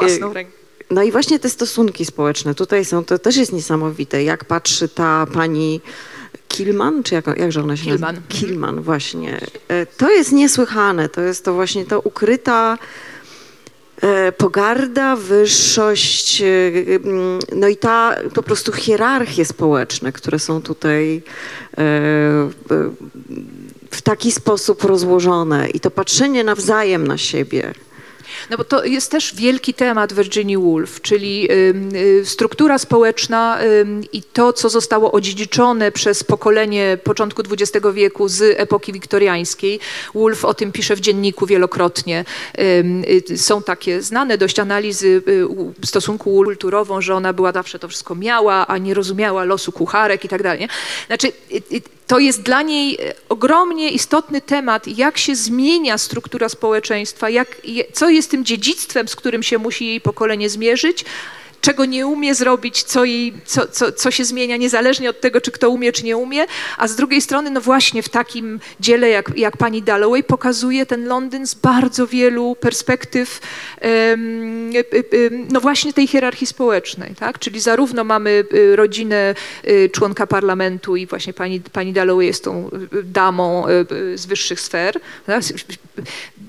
[0.00, 0.52] własną Y, rękę.
[0.90, 5.26] No i właśnie te stosunki społeczne tutaj są, to też jest niesamowite, jak patrzy ta
[5.32, 5.80] pani
[6.48, 8.00] Kilman, czy jak, jakże ona się Kilman.
[8.14, 8.22] nazywa?
[8.28, 9.40] Kilman, właśnie.
[9.68, 12.78] E, To jest niesłychane, to jest to właśnie to ukryta
[14.00, 16.46] e, pogarda, wyższość, e,
[17.56, 21.22] no i ta po prostu hierarchie społeczne, które są tutaj
[23.90, 27.74] w taki sposób rozłożone i to patrzenie nawzajem na siebie.
[28.50, 33.58] No bo to jest też wielki temat Virginia Woolf, czyli y, struktura społeczna
[34.12, 39.80] i to, co zostało odziedziczone przez pokolenie początku XX wieku z epoki wiktoriańskiej.
[40.14, 42.24] Woolf o tym pisze w dzienniku wielokrotnie.
[42.58, 45.22] Y, są takie znane dość analizy
[45.82, 50.24] y, stosunku kulturową, że ona była zawsze to wszystko miała, a nie rozumiała losu kucharek
[50.24, 50.68] i tak dalej.
[51.06, 51.32] Znaczy,
[52.06, 52.98] to jest dla niej
[53.28, 57.56] ogromnie istotny temat, jak się zmienia struktura społeczeństwa, jak,
[57.92, 61.04] co jest tym dziedzictwem, z którym się musi jej pokolenie zmierzyć,
[61.60, 65.50] czego nie umie zrobić, co, jej, co, co, co się zmienia niezależnie od tego, czy
[65.50, 66.46] kto umie, czy nie umie,
[66.76, 71.06] a z drugiej strony, no właśnie w takim dziele jak, jak pani Dalloway pokazuje ten
[71.06, 73.40] Londyn z bardzo wielu perspektyw,
[73.84, 73.88] y,
[74.94, 77.38] y, y, no właśnie tej hierarchii społecznej, tak?
[77.38, 78.44] Czyli zarówno mamy
[78.74, 79.34] rodzinę
[79.92, 82.70] członka parlamentu i właśnie pani, pani Dalloway jest tą
[83.04, 83.64] damą
[84.14, 85.42] z wyższych sfer, tak?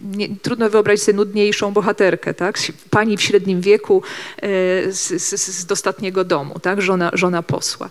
[0.04, 2.58] nie, trudno wyobrazić sobie nudniejszą bohaterkę, tak?
[2.90, 4.04] Pani w średnim wieku
[4.38, 4.48] e,
[5.02, 6.82] z, z, z dostatniego domu, tak?
[6.82, 7.90] Żona, żona posła.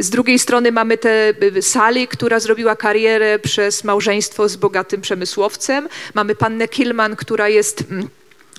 [0.00, 5.88] Z drugiej strony mamy tę y, Sally, która zrobiła karierę przez małżeństwo z bogatym przemysłowcem.
[6.14, 8.08] Mamy pannę Killman, która jest mm,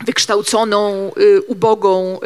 [0.05, 2.19] wykształconą, y, ubogą,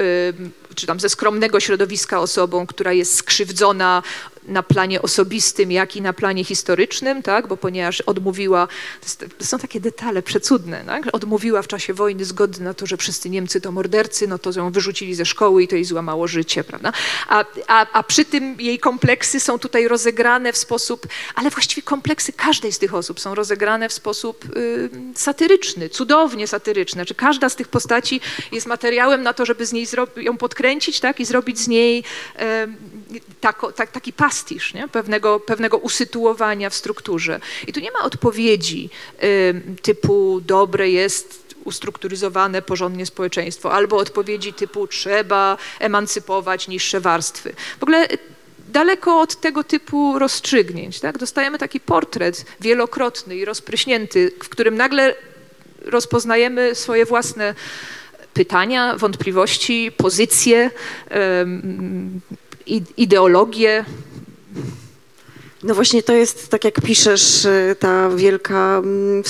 [0.76, 4.04] czy tam ze skromnego środowiska osobą, która jest skrzywdzona
[4.48, 7.48] na planie osobistym, jak i na planie historycznym, tak?
[7.48, 8.68] bo ponieważ odmówiła,
[9.40, 11.04] to, są takie detale przecudne, tak?
[11.12, 14.72] odmówiła w czasie wojny zgody na to, że wszyscy Niemcy to mordercy, no to ją
[14.72, 16.92] wyrzucili ze szkoły i to jej złamało życie, prawda?
[17.28, 22.34] A, a, a przy tym jej kompleksy są tutaj rozegrane w sposób, ale właściwie kompleksy
[22.34, 26.98] każdej z tych osób są rozegrane w sposób y, satyryczny, cudownie satyryczny.
[26.98, 31.20] Znaczy każda z tych postaci jest materiałem na to, żeby z niej ją podkręcić tak?
[31.20, 32.04] i zrobić z niej
[32.36, 32.76] em,
[33.42, 34.88] tako, tak, taki pastisz nie?
[34.88, 37.40] Pewnego, pewnego usytuowania w strukturze.
[37.68, 44.88] I tu nie ma odpowiedzi em, typu dobre jest ustrukturyzowane porządnie społeczeństwo, albo odpowiedzi typu
[44.88, 47.54] trzeba emancypować niższe warstwy.
[47.80, 48.18] W ogóle y,
[48.68, 51.00] daleko od tego typu rozstrzygnięć.
[51.00, 51.18] Tak?
[51.18, 55.16] Dostajemy taki portret wielokrotny i rozpryśnięty, w którym nagle
[55.82, 57.56] rozpoznajemy swoje własne
[58.34, 60.72] pytania, wątpliwości, pozycje,
[62.98, 63.86] ideologie.
[65.66, 69.24] No właśnie to jest, tak jak piszesz, y, ta wielka mm,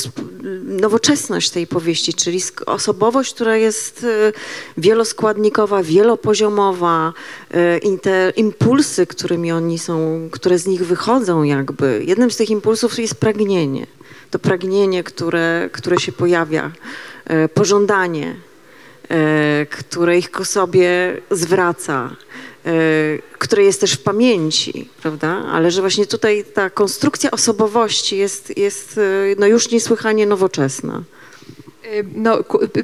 [0.64, 4.34] nowoczesność tej powieści, czyli osobowość, która jest y,
[4.78, 7.14] wieloskładnikowa, wielopoziomowa,
[7.56, 12.04] y, i te impulsy, którymi oni są, które z nich wychodzą jakby.
[12.06, 13.88] Jednym z tych impulsów jest pragnienie.
[14.32, 16.72] To pragnienie, które, które się pojawia,
[17.54, 18.36] pożądanie,
[19.70, 22.16] które ich ku sobie zwraca,
[23.40, 25.28] które jest też w pamięci, prawda?
[25.28, 29.02] Ale że właśnie tutaj ta konstrukcja osobowości jest, jest e,
[29.38, 31.04] no już niesłychanie nowoczesna.
[31.86, 32.44] Y, No, y,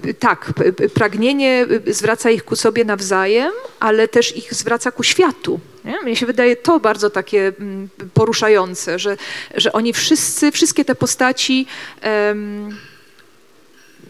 [0.09, 0.53] y, tak,
[0.93, 5.59] pragnienie y, zwraca ich ku sobie nawzajem, ale też ich zwraca ku światu.
[5.85, 6.01] Nie?
[6.01, 9.17] Mnie się wydaje to bardzo takie mm, poruszające, że,
[9.55, 11.65] że oni wszyscy, wszystkie te postaci
[12.03, 12.07] y,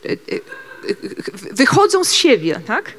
[0.10, 0.41] y, y,
[1.52, 2.94] wychodzą z siebie, tak?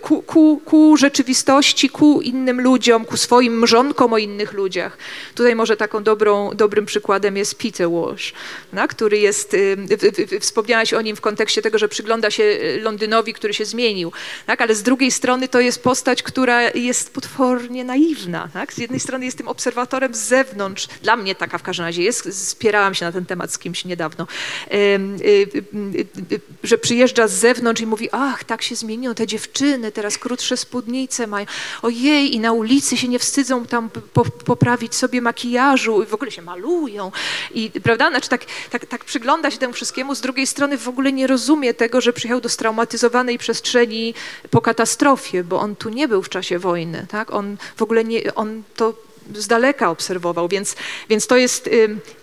[0.00, 4.98] Ku, ku, ku rzeczywistości, ku innym ludziom, ku swoim mrzonkom o innych ludziach.
[5.34, 8.32] Tutaj może taką dobrą, dobrym przykładem jest Peter Walsh,
[8.74, 8.90] tak?
[8.90, 13.64] który jest, y, wspomniałaś o nim w kontekście tego, że przygląda się Londynowi, który się
[13.64, 14.12] zmienił,
[14.46, 14.60] tak?
[14.60, 18.48] ale z drugiej strony to jest postać, która jest potwornie naiwna.
[18.52, 18.72] Tak?
[18.72, 22.48] Z jednej strony jest tym obserwatorem z zewnątrz, dla mnie taka w każdym razie jest,
[22.48, 24.26] spierałam się na ten temat z kimś niedawno,
[24.72, 24.76] y,
[25.24, 30.56] y, że przyjeżdża z zewnątrz i mówi, ach, tak się zmieniło, te dziewczyny teraz krótsze
[30.56, 31.46] spódnice mają,
[31.82, 36.30] ojej, i na ulicy się nie wstydzą tam po, poprawić sobie makijażu i w ogóle
[36.30, 37.12] się malują.
[37.54, 38.10] I, prawda?
[38.10, 41.74] Znaczy tak, tak, tak przygląda się temu wszystkiemu, z drugiej strony w ogóle nie rozumie
[41.74, 44.14] tego, że przyjechał do straumatyzowanej przestrzeni
[44.50, 47.34] po katastrofie, bo on tu nie był w czasie wojny, tak?
[47.34, 48.94] On w ogóle nie, on to
[49.34, 50.76] z daleka obserwował, więc,
[51.08, 51.70] więc to jest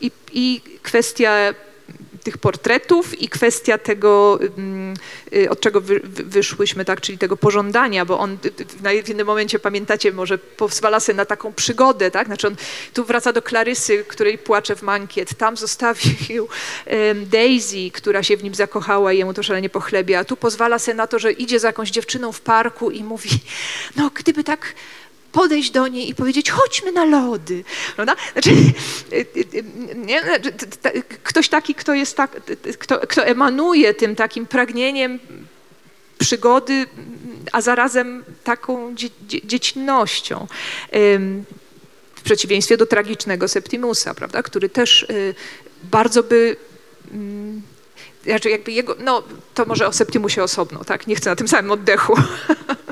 [0.01, 1.53] i, i kwestia
[2.23, 4.93] tych portretów i kwestia tego, ym,
[5.33, 9.07] y, od czego wy, wy, wyszłyśmy, tak, czyli tego pożądania, bo on y, y, w
[9.07, 12.55] jednym momencie, pamiętacie, może pozwala sobie na taką przygodę, tak, znaczy on
[12.93, 16.47] tu wraca do Klarysy, której płacze w mankiet, tam zostawił
[17.25, 20.95] Daisy, która się w nim zakochała i jemu to szalenie pochlebia, a tu pozwala sobie
[20.95, 23.29] na to, że idzie za jakąś dziewczyną w parku i mówi,
[23.95, 24.73] no gdyby tak
[25.31, 27.63] podejść do niej i powiedzieć, chodźmy na lody.
[27.95, 28.15] Prawda?
[28.33, 28.49] Znaczy,
[29.11, 29.63] y, y, y,
[29.95, 30.21] nie?
[30.21, 30.51] Znaczy,
[31.23, 32.31] Ktoś taki, kto jest tak,
[32.79, 35.19] kto, kto emanuje tym takim pragnieniem
[36.17, 36.85] przygody,
[37.51, 40.47] a zarazem taką dzie, dzie, dziecinnością.
[42.15, 44.43] W przeciwieństwie do tragicznego Septimusa, prawda?
[44.43, 45.05] który też
[45.83, 46.55] bardzo by
[47.11, 47.61] mm,
[48.23, 51.07] znaczy jakby jego, no to może o Septimusie osobno, tak?
[51.07, 52.13] Nie chcę na tym samym oddechu.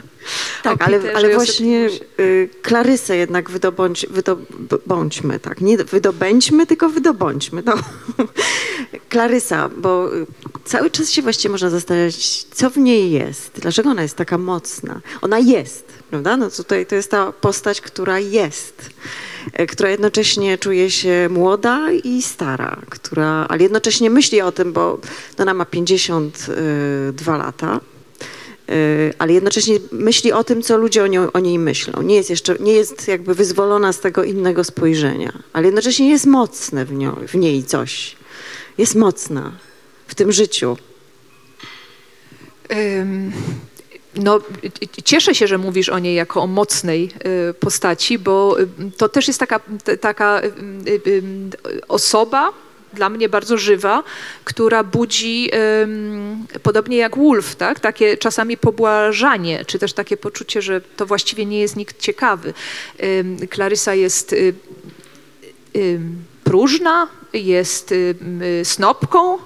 [0.64, 1.90] Tak, ale, ale właśnie
[2.20, 5.62] y, Klarysę jednak wydobądź, wydobądźmy, tak.
[5.62, 7.64] Nie wydobędźmy, tylko wydobądźmy.
[7.66, 7.74] No.
[9.10, 10.26] Klarysa, bo y,
[10.66, 15.02] cały czas się właściwie można zastanawiać, co w niej jest, dlaczego ona jest taka mocna.
[15.22, 16.38] Ona jest, prawda?
[16.38, 18.90] No tutaj to jest ta postać, która jest,
[19.60, 25.00] y, która jednocześnie czuje się młoda i stara, która, ale jednocześnie myśli o tym, bo
[25.38, 27.80] ona ma 52 lata.
[28.70, 32.02] Y, ale jednocześnie myśli o tym, co ludzie o, nią, o niej myślą.
[32.02, 36.86] Nie jest jeszcze, nie jest jakby wyzwolona z tego innego spojrzenia, ale jednocześnie jest mocne
[36.86, 38.16] w, nią, w niej coś.
[38.78, 39.52] Jest mocna
[40.08, 40.78] w tym życiu.
[42.72, 43.32] Ym,
[44.16, 44.40] No,
[45.04, 47.12] cieszę się, że mówisz o niej jako o mocnej
[47.50, 49.60] y, postaci, bo y, to też jest taka,
[50.02, 50.42] taka
[51.88, 52.54] osoba,
[52.94, 54.04] dla mnie bardzo żywa,
[54.44, 55.52] która budzi,
[56.64, 57.80] podobnie jak Wolf, tak?
[57.80, 62.54] takie czasami pobłażanie, czy też takie poczucie, że to właściwie nie jest nikt ciekawy.
[63.50, 64.54] Klarysa jest y,
[65.76, 69.38] ym, próżna, jest ym, y, snopką,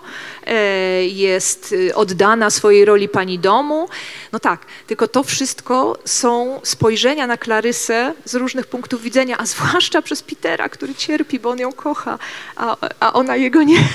[0.48, 3.90] e, jest y, oddana swojej roli pani domu.
[4.32, 10.02] No tak, tylko to wszystko są spojrzenia na Klarysę z różnych punktów widzenia, a zwłaszcza
[10.02, 12.20] przez Petera, który cierpi, bo on ją kocha,
[12.56, 13.80] a, a ona jego nie.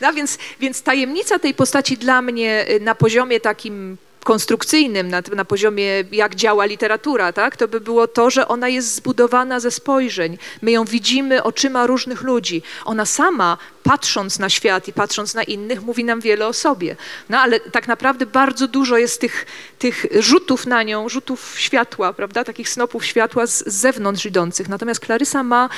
[0.00, 3.96] No więc, więc tajemnica tej postaci dla mnie y, na poziomie takim
[4.28, 8.94] konstrukcyjnym, na, na poziomie jak działa literatura, tak, to by było to, że ona jest
[8.94, 10.38] zbudowana ze spojrzeń.
[10.62, 12.62] My ją widzimy oczyma różnych ludzi.
[12.84, 16.96] Ona sama, patrząc na świat i patrząc na innych, mówi nam wiele o sobie.
[17.28, 19.46] No ale tak naprawdę bardzo dużo jest tych,
[19.78, 24.68] tych rzutów na nią, rzutów światła, prawda, takich snopów światła z, z zewnątrz idących.
[24.68, 25.68] Natomiast Klarysa ma...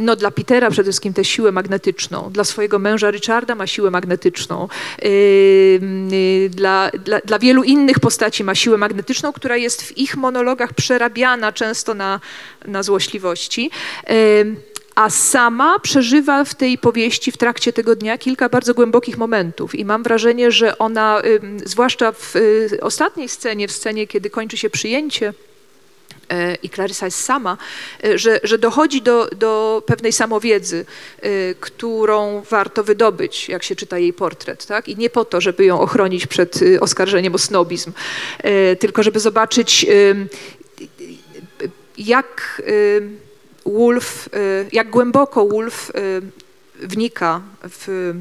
[0.00, 4.68] no dla Petera przede wszystkim tę siłę magnetyczną, dla swojego męża Richarda ma siłę magnetyczną,
[5.02, 10.72] yy, dla, dla, dla wielu innych postaci ma siłę magnetyczną, która jest w ich monologach
[10.72, 12.20] przerabiana często na,
[12.64, 13.70] na złośliwości.
[14.94, 19.84] A sama przeżywa w tej powieści w trakcie tego dnia kilka bardzo głębokich momentów i
[19.84, 21.22] mam wrażenie, że ona,
[21.64, 25.34] zwłaszcza w y, ostatniej scenie, w scenie, kiedy kończy się przyjęcie,
[26.62, 27.56] i Klarysa jest sama,
[28.04, 30.84] e, że, że dochodzi do, do pewnej samowiedzy,
[31.20, 34.66] e, którą warto wydobyć, jak się czyta jej portret.
[34.66, 34.88] Tak?
[34.88, 37.92] I nie po to, żeby ją ochronić przed e, oskarżeniem o snobizm,
[38.38, 39.86] e, tylko żeby zobaczyć,
[41.98, 42.62] jak
[43.68, 46.00] Wolf, e, jak głęboko Wolf e,
[46.86, 48.14] wnika w,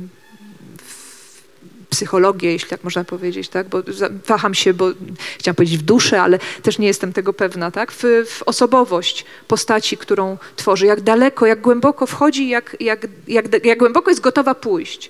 [1.98, 3.70] psychologię, jeśli tak można powiedzieć, tak?
[3.70, 3.84] bo
[4.28, 4.92] waham się, bo
[5.40, 7.92] chciałam powiedzieć w duszę, ale też nie jestem tego pewna, tak?
[7.92, 13.80] w, w osobowość postaci, którą tworzy, jak daleko, jak głęboko wchodzi, jak, jak, jak, jak
[13.80, 15.10] głęboko jest gotowa pójść.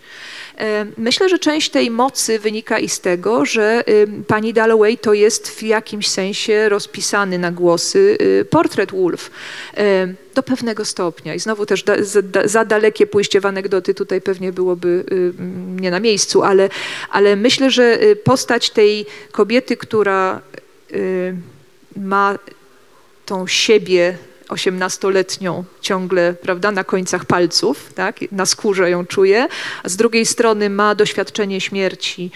[0.58, 3.84] E, Myślę, że część tej mocy wynika i z tego, że
[4.28, 9.32] pani Dalloway to jest w jakimś sensie rozpisany na głosy y, portret Wolf.
[9.78, 11.36] E, Do pewnego stopnia.
[11.36, 15.80] I znowu też da, za, za dalekie pójście w anegdoty tutaj pewnie byłoby y, mm,
[15.80, 16.70] nie na miejscu, ale,
[17.10, 20.42] ale myślę, że y, postać tej kobiety, która
[21.96, 22.40] ma
[23.26, 24.18] tą siebie
[24.50, 29.48] osiemnastoletnią ciągle, prawda, na końcach palców, tak, na skórze ją czuje,
[29.84, 32.32] a z drugiej strony ma doświadczenie śmierci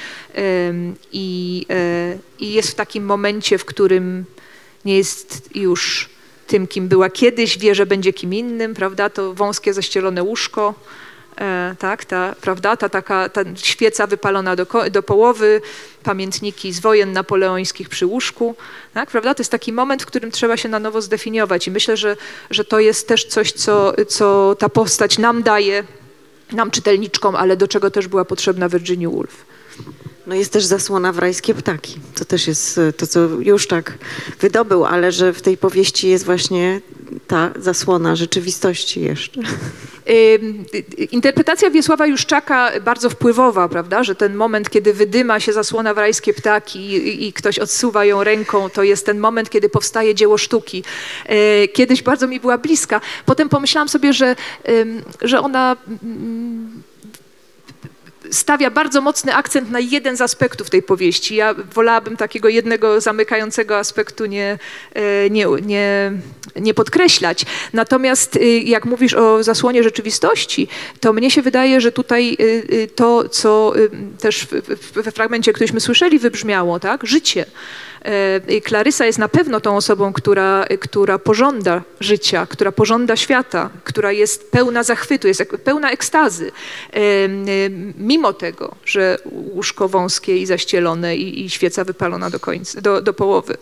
[1.11, 4.25] i, e, i jest w takim momencie, w którym
[4.85, 6.09] nie jest już
[6.47, 7.09] tym, kim była.
[7.09, 10.73] Kiedyś, wie, że będzie kim innym, prawda, to wąskie zaścielone łóżko,
[11.79, 15.61] tak, ta, prawda, ta taka ta świeca wypalona do, do połowy,
[16.03, 18.55] pamiętniki z wojen napoleońskich przy łóżku,
[18.93, 21.97] tak, prawda, to jest taki moment, w którym trzeba się na nowo zdefiniować i myślę,
[21.97, 22.17] że,
[22.49, 25.83] że to jest też coś, co, co ta postać nam daje,
[26.51, 29.45] nam czytelniczkom, ale do czego też była potrzebna Virginia Woolf.
[30.27, 31.99] No jest też zasłona w rajskie ptaki.
[32.15, 33.97] To też jest y, to, co już tak
[34.39, 36.81] wydobył, ale że w tej powieści jest właśnie
[37.27, 39.41] ta zasłona rzeczywistości jeszcze.
[40.09, 40.39] Y,
[40.99, 45.97] y, Interpretacja Wiesława Juszczaka bardzo wpływowa, prawda, że ten moment, kiedy wydyma się zasłona w
[45.97, 50.37] rajskie ptaki i, i ktoś odsuwa ją ręką, to jest ten moment, kiedy powstaje dzieło
[50.37, 50.83] sztuki.
[51.25, 53.01] E, Kiedyś bardzo mi była bliska.
[53.25, 54.35] Potem pomyślałam sobie, że,
[55.21, 56.83] że ona mm,
[58.31, 61.35] stawia bardzo mocny akcent na jeden z aspektów tej powieści.
[61.35, 64.59] Ja wolałabym takiego jednego zamykającego aspektu nie,
[64.93, 66.11] e, nie, nie,
[66.55, 67.45] nie podkreślać.
[67.73, 70.67] Natomiast y, jak mówisz o zasłonie rzeczywistości,
[70.99, 73.73] to mnie się wydaje, że tutaj y, y, to, co
[74.19, 74.47] też
[74.93, 77.07] we fragmencie, któryśmy słyszeli, wybrzmiało, tak?
[77.07, 77.45] Życie.
[78.01, 84.11] E, Klarysa jest na pewno tą osobą, która, która pożąda życia, która pożąda świata, która
[84.11, 86.51] jest pełna zachwytu, jest pełna ekstazy.
[86.93, 92.81] E, m, Mimo tego, że łóżko wąskie i zaścielone i, i świeca wypalona do, końca,
[92.81, 93.57] do, do połowy.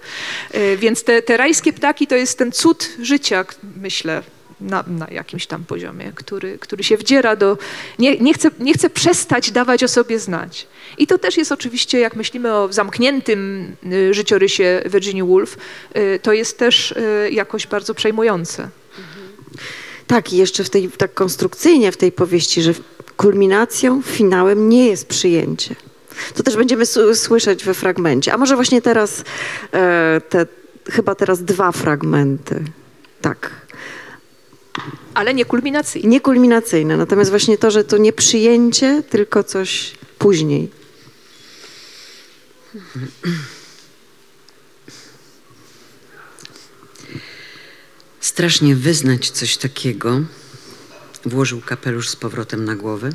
[0.52, 3.46] E, Więc te, te rajskie ptaki to jest ten cud życia,
[3.82, 4.24] myślę,
[4.62, 7.58] na, na jakimś tam poziomie, który, który się wdziera do.
[8.00, 10.68] Nie, nie, chce, nie chce przestać dawać o sobie znać.
[10.98, 15.58] I to też jest oczywiście, jak myślimy o zamkniętym y, życiorysie Virginia Woolf,
[15.98, 18.70] y, to jest też y, jakoś bardzo przejmujące.
[20.08, 22.74] Tak, i jeszcze w tej, tak konstrukcyjnie w tej powieści, że
[23.18, 25.76] kulminacją, finałem nie jest przyjęcie.
[26.36, 28.34] To też będziemy słyszeć we fragmencie.
[28.34, 29.24] A może właśnie teraz,
[29.74, 30.46] e, te,
[30.92, 32.64] chyba teraz dwa fragmenty.
[33.22, 33.52] Tak.
[35.14, 36.10] Ale nie kulminacyjnie.
[36.10, 40.70] Nie kulminacyjne, natomiast właśnie to, że to nie przyjęcie, tylko coś później.
[48.20, 50.22] Strasznie wyznać coś takiego,
[51.26, 53.10] włożył kapelusz z powrotem na głowę,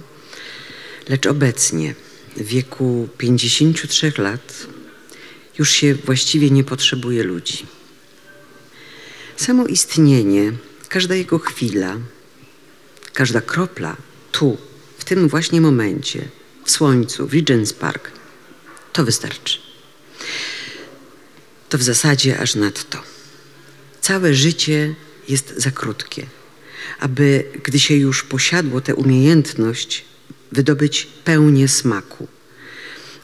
[1.09, 1.95] lecz obecnie,
[2.37, 4.67] w wieku 53 lat,
[5.59, 7.67] już się właściwie nie potrzebuje ludzi.
[9.37, 10.53] Samo istnienie,
[10.95, 11.97] każda jego chwila,
[13.13, 13.97] każda kropla
[14.33, 14.59] tu,
[14.99, 16.29] w tym właśnie momencie,
[16.65, 18.11] w słońcu, w Regent's Park,
[18.93, 19.59] to wystarczy.
[21.69, 23.03] To w zasadzie aż nadto.
[24.01, 24.95] Całe życie
[25.29, 26.27] jest za krótkie,
[27.01, 30.05] aby, gdy się już posiadło tę umiejętność,
[30.53, 32.29] wydobyć pełnię smaku,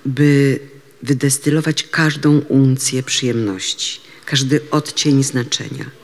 [0.06, 0.58] by
[1.02, 5.99] wydestylować każdą uncję przyjemności, każdy odcień znaczenia.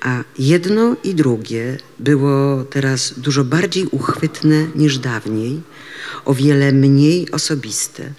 [0.00, 5.60] A jedno i drugie było teraz dużo bardziej uchwytne niż dawniej,
[6.24, 8.12] o wiele mniej osobiste.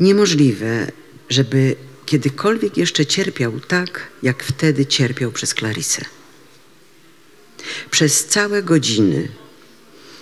[0.00, 0.92] Niemożliwe,
[1.30, 1.76] żeby
[2.06, 6.04] kiedykolwiek jeszcze cierpiał tak, jak wtedy cierpiał przez Klarisę.
[7.90, 9.28] Przez całe godziny,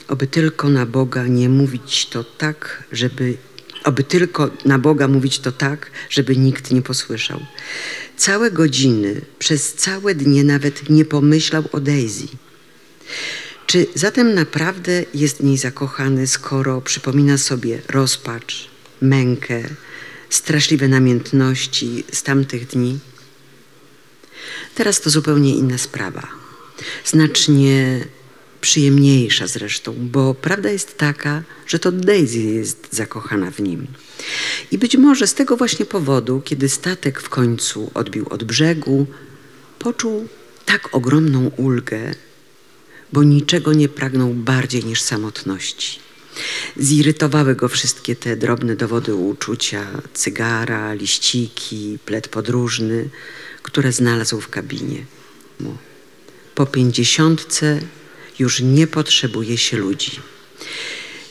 [0.09, 3.37] oby tylko na Boga nie mówić to tak, żeby,
[3.85, 7.41] oby tylko na Boga mówić to tak, żeby nikt nie posłyszał.
[8.17, 12.27] Całe godziny, przez całe dnie nawet nie pomyślał o Daisy.
[13.67, 18.69] Czy zatem naprawdę jest w niej zakochany, skoro przypomina sobie rozpacz,
[19.01, 19.63] mękę,
[20.31, 22.99] straszliwe namiętności z tamtych dni?
[24.75, 26.29] Teraz to zupełnie inna sprawa.
[27.05, 28.05] Znacznie
[28.65, 33.87] przyjemniejsza zresztą, bo prawda jest taka, że to Daisy jest zakochana w nim.
[34.71, 39.07] I być może z tego właśnie powodu, kiedy statek w końcu odbił od brzegu,
[39.79, 40.29] poczuł
[40.65, 42.15] tak ogromną ulgę,
[43.13, 45.99] bo niczego nie pragnął bardziej niż samotności.
[46.77, 53.09] Zirytowały go wszystkie te drobne dowody uczucia, cygara, liściki, plet podróżny,
[53.63, 55.05] które znalazł w kabinie.
[56.55, 57.81] Po pięćdziesiątce
[58.39, 60.21] już nie potrzebuje się ludzi.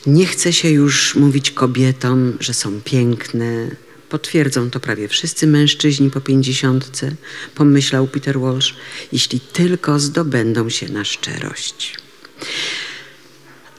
[0.06, 3.70] Nie chce się już mówić kobietom, że są piękne.
[4.10, 7.16] Potwierdzą to prawie wszyscy mężczyźni po pięćdziesiątce,
[7.56, 8.76] pomyślał Peter Walsh,
[9.12, 11.96] jeśli tylko zdobędą się na szczerość.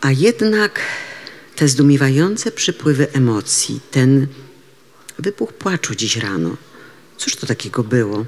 [0.00, 0.80] A jednak
[1.56, 4.26] te zdumiewające przypływy emocji, ten
[5.18, 6.56] wybuch płaczu dziś rano,
[7.16, 8.24] cóż to takiego było?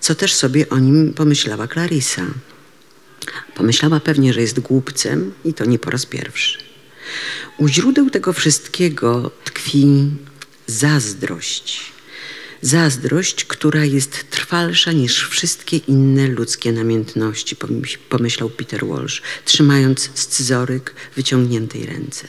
[0.00, 2.26] Co też sobie o nim pomyślała Clarissa?
[3.54, 6.58] Pomyślała pewnie, że jest głupcem i to nie po raz pierwszy.
[7.58, 10.10] U źródeł tego wszystkiego tkwi
[10.66, 11.92] zazdrość.
[12.62, 20.94] Zazdrość, która jest trwalsza niż wszystkie inne ludzkie namiętności, pomyś- pomyślał Peter Walsh, trzymając scyzoryk
[21.12, 22.28] w wyciągniętej ręce.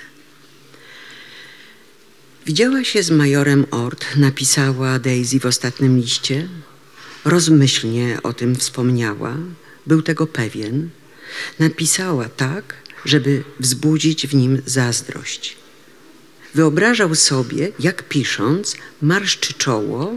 [2.45, 6.47] Widziała się z majorem Ort, napisała Daisy w ostatnim liście.
[7.25, 9.37] Rozmyślnie o tym wspomniała,
[9.87, 10.89] był tego pewien.
[11.59, 12.75] Napisała tak,
[13.05, 15.57] żeby wzbudzić w nim zazdrość.
[16.55, 20.15] Wyobrażał sobie, jak pisząc, marszczy czoło,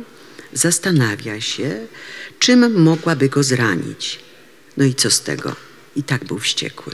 [0.53, 1.87] zastanawia się,
[2.39, 4.19] czym mogłaby go zranić.
[4.77, 5.57] No i co z tego?
[5.97, 6.93] I tak był wściekły.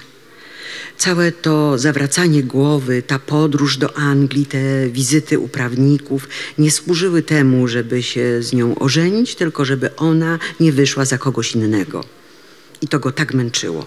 [0.98, 7.68] Całe to zawracanie głowy, ta podróż do Anglii, te wizyty u prawników nie służyły temu,
[7.68, 12.04] żeby się z nią ożenić, tylko żeby ona nie wyszła za kogoś innego.
[12.82, 13.86] I to go tak męczyło.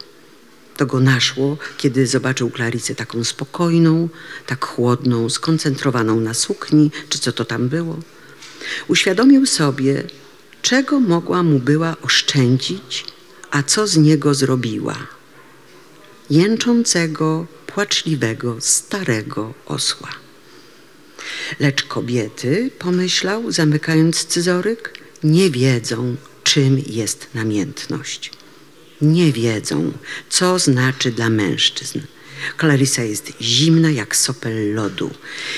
[0.77, 4.09] To go naszło, kiedy zobaczył Klarysę taką spokojną,
[4.45, 7.99] tak chłodną, skoncentrowaną na sukni, czy co to tam było.
[8.87, 10.03] Uświadomił sobie,
[10.61, 13.05] czego mogła mu była oszczędzić,
[13.51, 14.97] a co z niego zrobiła.
[16.29, 20.09] Jęczącego, płaczliwego, starego osła.
[21.59, 28.34] Lecz kobiety, pomyślał, zamykając scyzoryk, nie wiedzą, czym jest namiętność.
[29.01, 29.91] Nie wiedzą,
[30.29, 31.99] co znaczy dla mężczyzn.
[32.59, 35.11] Clarissa jest zimna jak sopel lodu.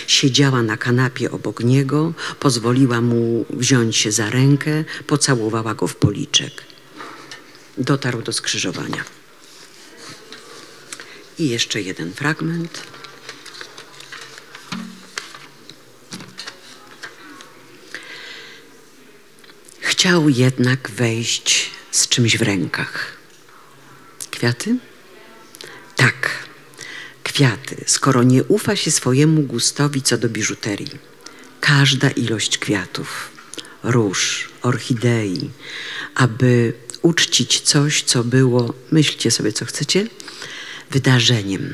[0.08, 6.64] Siedziała na kanapie obok niego, pozwoliła mu wziąć się za rękę, pocałowała go w policzek.
[7.78, 9.04] Dotarł do skrzyżowania.
[11.40, 12.82] I jeszcze jeden fragment.
[19.80, 23.17] Chciał jednak wejść z czymś w rękach.
[24.38, 24.78] Kwiaty?
[25.96, 26.30] Tak,
[27.24, 30.92] kwiaty, skoro nie ufa się swojemu gustowi co do biżuterii.
[31.60, 33.32] Każda ilość kwiatów,
[33.84, 35.50] róż, orchidei,
[36.16, 40.08] aby uczcić coś, co było, myślcie sobie co chcecie,
[40.92, 41.74] wydarzeniem.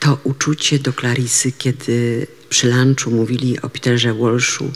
[0.00, 4.70] To uczucie do Klarisy, kiedy przy lunchu mówili o Peterze Walshu,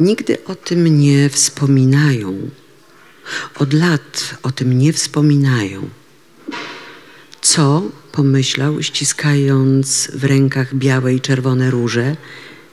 [0.00, 2.50] nigdy o tym nie wspominają.
[3.54, 5.88] Od lat o tym nie wspominają.
[7.40, 12.16] Co pomyślał, ściskając w rękach białe i czerwone róże,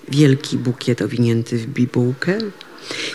[0.09, 2.37] wielki bukiet owinięty w bibułkę,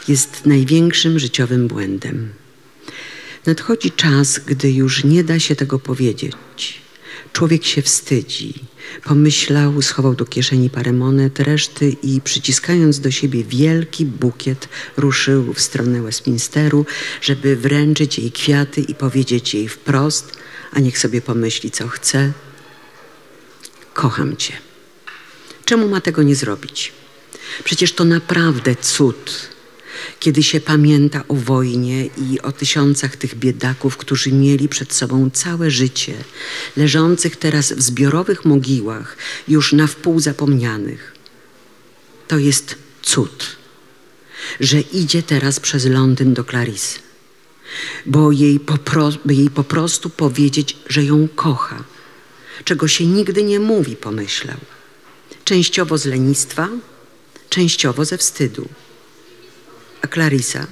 [0.09, 2.32] jest największym życiowym błędem.
[3.47, 6.34] Nadchodzi czas, gdy już nie da się tego powiedzieć.
[7.32, 8.55] Człowiek się wstydzi.
[9.05, 15.61] Pomyślał, schował do kieszeni parę monet, reszty i przyciskając do siebie wielki bukiet, ruszył w
[15.61, 16.86] stronę Westminsteru,
[17.20, 20.32] żeby wręczyć jej kwiaty i powiedzieć jej wprost,
[20.72, 22.32] a niech sobie pomyśli, co chce.
[23.95, 24.53] Kocham cię.
[25.64, 26.93] Czemu ma tego nie zrobić?
[27.64, 29.49] Przecież to naprawdę cud,
[30.20, 35.70] kiedy się pamięta o wojnie i o tysiącach tych biedaków, którzy mieli przed sobą całe
[35.70, 36.14] życie,
[36.76, 39.16] leżących teraz w zbiorowych mogiłach,
[39.49, 41.14] już na wpół zapomnianych.
[42.28, 43.57] To jest cud,
[44.61, 46.99] że idzie teraz przez Londyn do Clarisy,
[48.07, 48.61] bo jej
[49.24, 51.84] by jej po prostu powiedzieć, że ją kocha,
[52.64, 54.57] czego się nigdy nie mówi, pomyślał.
[55.45, 56.68] Częściowo z lenistwa,
[57.49, 58.68] częściowo ze wstydu.
[60.03, 60.66] A Clarisa?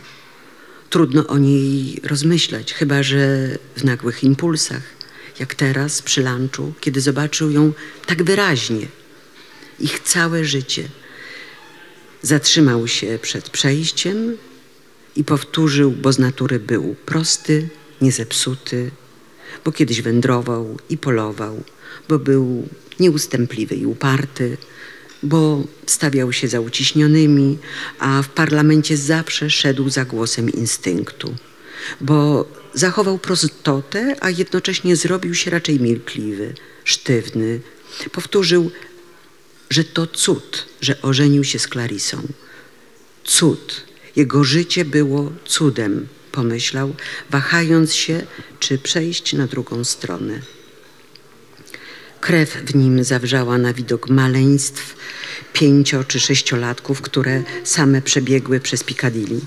[0.90, 4.82] Trudno o niej rozmyślać, chyba że w nagłych impulsach,
[5.40, 7.72] jak teraz przy lunchu, kiedy zobaczył ją
[8.06, 8.86] tak wyraźnie.
[9.80, 10.88] Ich całe życie.
[12.22, 14.36] Zatrzymał się przed przejściem
[15.16, 17.68] i powtórzył, bo z natury był prosty,
[18.00, 18.90] niezepsuty,
[19.64, 21.62] bo kiedyś wędrował i polował,
[22.08, 22.68] bo był
[23.00, 24.56] nieustępliwy i uparty,
[25.22, 27.58] bo stawiał się za uciśnionymi,
[27.98, 31.34] a w parlamencie zawsze szedł za głosem instynktu,
[32.00, 36.54] bo zachował prostotę, a jednocześnie zrobił się raczej milkliwy,
[36.84, 37.60] sztywny.
[38.12, 38.70] Powtórzył,
[39.70, 42.22] że to cud, że ożenił się z Klarisą.
[43.24, 43.84] Cud.
[44.16, 46.94] Jego życie było cudem, pomyślał,
[47.30, 48.26] wahając się,
[48.60, 50.40] czy przejść na drugą stronę.
[52.20, 54.96] Krew w nim zawrzała na widok maleństw
[55.52, 59.40] pięcio czy sześciolatków, które same przebiegły przez Piccadilly.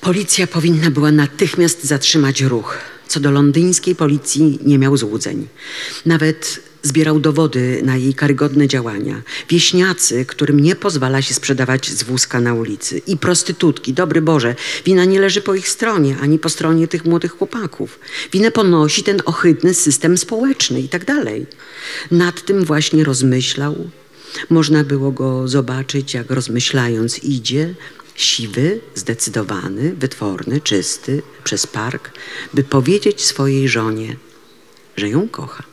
[0.00, 2.78] Policja powinna była natychmiast zatrzymać ruch.
[3.08, 5.48] Co do londyńskiej policji nie miał złudzeń.
[6.06, 9.22] Nawet zbierał dowody na jej karygodne działania.
[9.48, 13.02] Wieśniacy, którym nie pozwala się sprzedawać z wózka na ulicy.
[13.06, 14.54] I prostytutki, dobry Boże,
[14.84, 17.98] wina nie leży po ich stronie, ani po stronie tych młodych chłopaków.
[18.32, 21.46] Winę ponosi ten ohydny system społeczny i tak dalej.
[22.10, 23.90] Nad tym właśnie rozmyślał.
[24.50, 27.74] Można było go zobaczyć, jak rozmyślając idzie,
[28.14, 32.10] siwy, zdecydowany, wytworny, czysty, przez park,
[32.54, 34.16] by powiedzieć swojej żonie,
[34.96, 35.69] że ją kocha.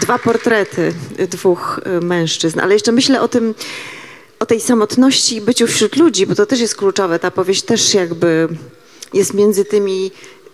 [0.00, 0.94] Dwa portrety
[1.30, 3.54] dwóch y, mężczyzn, ale jeszcze myślę o tym,
[4.38, 7.18] o tej samotności i byciu wśród ludzi, bo to też jest kluczowe.
[7.18, 8.48] Ta powieść też jakby
[9.14, 10.10] jest między tymi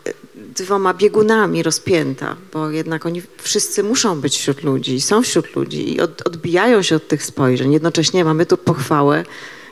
[0.07, 5.95] y, dwoma biegunami rozpięta, bo jednak oni wszyscy muszą być wśród ludzi, są wśród ludzi
[5.95, 7.73] i od, odbijają się od tych spojrzeń.
[7.73, 9.25] Jednocześnie mamy tu pochwałę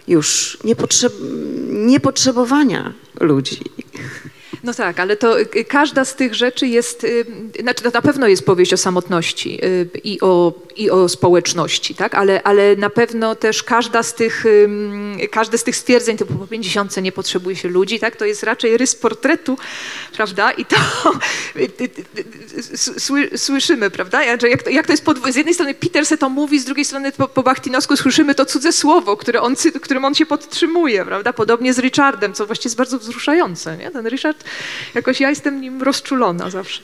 [0.09, 1.13] już niepotrzeb,
[1.69, 3.61] niepotrzebowania ludzi.
[4.65, 7.27] No tak, ale to y, każda z tych rzeczy jest, y,
[7.61, 12.15] znaczy to na pewno jest powieść o samotności y, i o, i o społeczności, tak?
[12.15, 14.45] ale, ale na pewno też każda z tych
[15.31, 18.17] każde z tych stwierdzeń, typu po 50 nie potrzebuje się ludzi, tak?
[18.17, 19.59] To jest raczej rys portretu,
[20.17, 20.51] prawda?
[20.53, 20.77] I to
[22.99, 24.25] sły, słyszymy, prawda?
[24.25, 26.85] Jak, to, jak to jest podw- z jednej strony Peter se to mówi, z drugiej
[26.85, 31.33] strony po, po Bachtinosku słyszymy to cudze słowo, które on, którym on się podtrzymuje, prawda?
[31.33, 33.91] Podobnie z Richardem, co właściwie jest bardzo wzruszające, nie?
[33.91, 34.45] Ten Richard,
[34.95, 36.83] jakoś ja jestem nim rozczulona zawsze.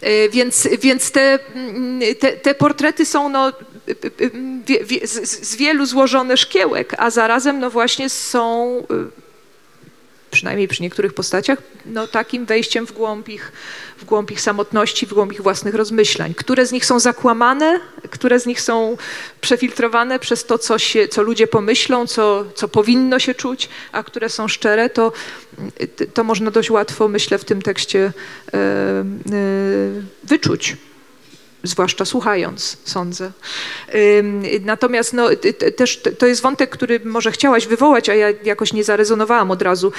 [0.00, 3.52] E, Więc, więc te, mm, te, te portrety są no,
[4.66, 8.82] wie- wie- z, z wielu złożone szkiełek, a zarazem no właśnie są
[10.30, 13.52] przynajmniej przy niektórych postaciach, no, takim wejściem w głąb, ich,
[13.98, 16.34] w głąb ich samotności, w głąb ich własnych rozmyślań.
[16.34, 18.96] Które z nich są zakłamane, które z nich są
[19.40, 24.28] przefiltrowane przez to, co, się, co ludzie pomyślą, co, co powinno się czuć, a które
[24.28, 25.12] są szczere, to,
[26.14, 28.12] to można dość łatwo, myślę, w tym tekście
[28.54, 29.04] e, e,
[30.24, 30.76] wyczuć
[31.62, 33.32] zwłaszcza słuchając, sądzę.
[34.64, 35.28] Natomiast no,
[35.76, 39.92] też to jest wątek, który może chciałaś wywołać, a ja jakoś nie zarezonowałam od razu,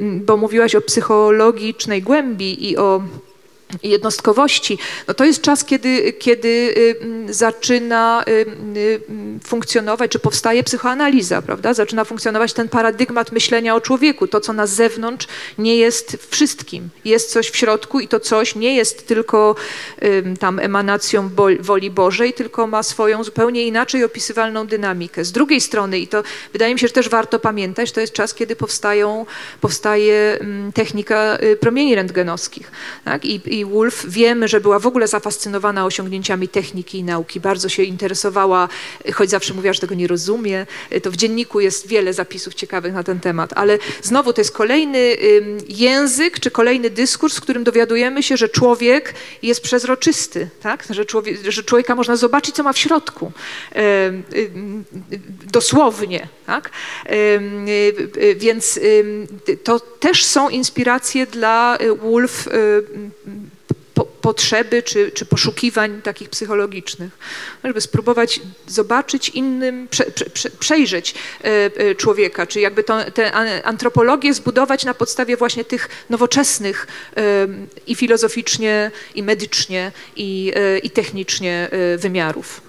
[0.00, 3.02] bo mówiłaś o psychologicznej głębi i o
[3.82, 8.74] jednostkowości, no to jest czas, kiedy, kiedy ym, zaczyna ym,
[9.10, 11.74] ym, funkcjonować, czy powstaje psychoanaliza, prawda?
[11.74, 14.26] Zaczyna funkcjonować ten paradygmat myślenia o człowieku.
[14.26, 15.26] To, co na zewnątrz,
[15.58, 16.88] nie jest wszystkim.
[17.04, 19.54] Jest coś w środku i to coś nie jest tylko
[20.40, 25.24] tam emanacją woli Bożej, tylko ma swoją zupełnie inaczej opisywalną dynamikę.
[25.24, 28.34] Z drugiej strony, i to wydaje mi się, że też warto pamiętać, to jest czas,
[28.34, 29.26] kiedy powstają,
[29.60, 30.38] powstaje
[30.74, 32.70] technika y, promieni rentgenowskich.
[33.04, 33.24] Tak?
[33.24, 37.40] I, I Wolf wiemy, że była w ogóle zafascynowana osiągnięciami techniki i nauki.
[37.40, 38.68] Bardzo się interesowała,
[39.14, 40.66] choć zawsze mówiła, że tego nie rozumie.
[41.02, 43.52] To w dzienniku jest wiele zapisów ciekawych na ten temat.
[43.54, 45.16] Ale znowu to jest kolejny
[45.68, 50.84] język, czy kolejny dyskurs, w którym dowiadujemy się, że człowiek jest przezroczysty, tak?
[50.90, 53.32] że, człowiek, że człowieka można zobaczyć, co ma w środku.
[55.52, 56.28] Dosłownie.
[56.46, 56.70] Tak?
[57.06, 57.12] Y,
[58.16, 58.80] y, Więc
[59.64, 62.48] to też są inspiracje dla y, Wolf
[63.96, 67.18] po, potrzeby czy, czy poszukiwań takich psychologicznych,
[67.64, 72.84] żeby spróbować zobaczyć innym, prze, prze, prze, przejrzeć e, e, człowieka, czy jakby
[73.14, 73.32] tę
[73.64, 76.86] antropologię zbudować na podstawie właśnie tych nowoczesnych
[77.16, 77.22] e,
[77.86, 82.60] i filozoficznie, i medycznie, i, i technicznie wymiarów.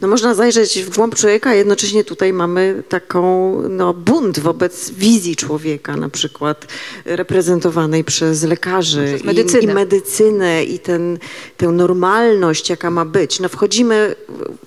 [0.00, 5.36] No można zajrzeć w głąb człowieka, a jednocześnie tutaj mamy taką no, bunt wobec wizji
[5.36, 6.66] człowieka, na przykład
[7.04, 9.72] reprezentowanej przez lekarzy Przez i, medycynę.
[9.72, 11.18] i medycynę i ten,
[11.56, 13.40] tę normalność, jaka ma być.
[13.40, 14.14] No wchodzimy,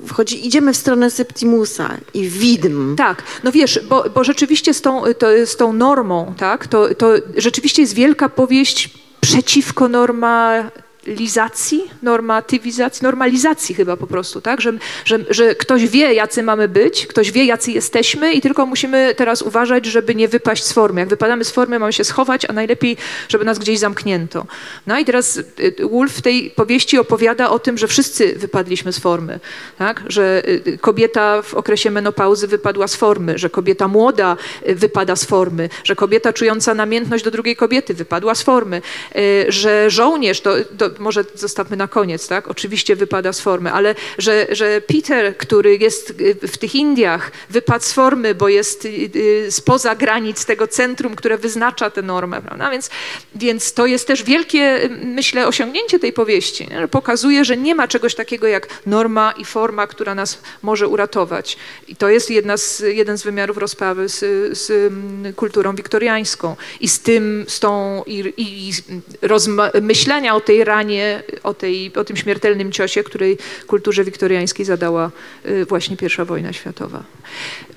[0.08, 2.95] wchodzi, idziemy w stronę Septimusa i widm.
[2.95, 7.14] Tak, no wiesz, bo, bo rzeczywiście z tą, to, z tą normą, tak, to, to
[7.38, 8.89] rzeczywiście jest wielka powieść
[9.22, 9.88] przeciwko
[11.06, 14.74] normalizacji, normatywizacji, normalizacji chyba po prostu, tak, że,
[15.06, 19.41] że, że ktoś wie, jacy mamy być, ktoś wie, jacy jesteśmy i tylko musimy teraz
[19.41, 21.01] uważać, żeby nie wypaść z formy.
[21.01, 22.97] Jak wypadamy z formy, mamy się schować, a najlepiej,
[23.30, 24.45] żeby nas gdzieś zamknięto.
[24.88, 28.99] No i teraz y, Wolf w tej powieści opowiada o tym, że wszyscy wypadliśmy z
[28.99, 29.39] formy,
[29.78, 34.38] tak, że y, kobieta w okresie menopauzy wypadła z formy, że kobieta młoda
[34.70, 38.82] y, wypada z formy, że kobieta czująca namiętność do drugiej kobiety wypadła z formy,
[39.16, 43.96] y, że żołnierz, to, to może zostawmy na koniec, tak, oczywiście wypada z formy, ale
[44.18, 49.10] że, że Peter, który jest y, w tych Indiach, wypadł z formy, bo jest y,
[49.16, 52.89] y, spoza granic tego centrum, które wyznacza tę normę, prawda, więc,
[53.36, 56.88] więc to jest też wielkie, myślę, osiągnięcie tej powieści, nie?
[56.88, 61.58] pokazuje, że nie ma czegoś takiego jak norma i forma, która nas może uratować.
[61.88, 64.20] I to jest jedna z, jeden z wymiarów rozprawy z,
[64.58, 68.72] z mm, kulturą wiktoriańską i z tym, z tą, i, i
[69.82, 70.85] myślenia o tej ranie,
[71.44, 75.12] o, tej, o tym śmiertelnym ciosie, której kulturze wiktoriańskiej zadała
[75.46, 77.04] y, właśnie pierwsza wojna światowa.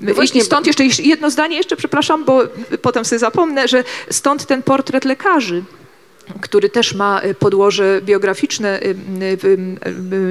[0.00, 2.42] No właśnie, I stąd jeszcze jedno zdanie, jeszcze przepraszam, bo
[2.82, 5.62] potem sobie zapomnę, że stąd ten portret lekarzy
[6.40, 8.96] który też ma y, podłoże biograficzne, y,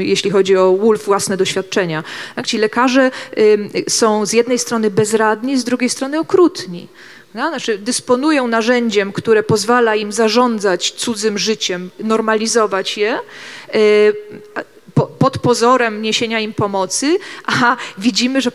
[0.03, 2.03] jeśli chodzi o Wolf, własne doświadczenia.
[2.35, 3.11] Tak, ci lekarze
[3.89, 6.87] są z jednej strony bezradni, z drugiej strony okrutni.
[7.33, 13.19] No, znaczy dysponują narzędziem, które pozwala im zarządzać cudzym życiem, normalizować je,
[13.75, 14.13] y,
[15.19, 18.51] pod pozorem niesienia im pomocy, a widzimy, że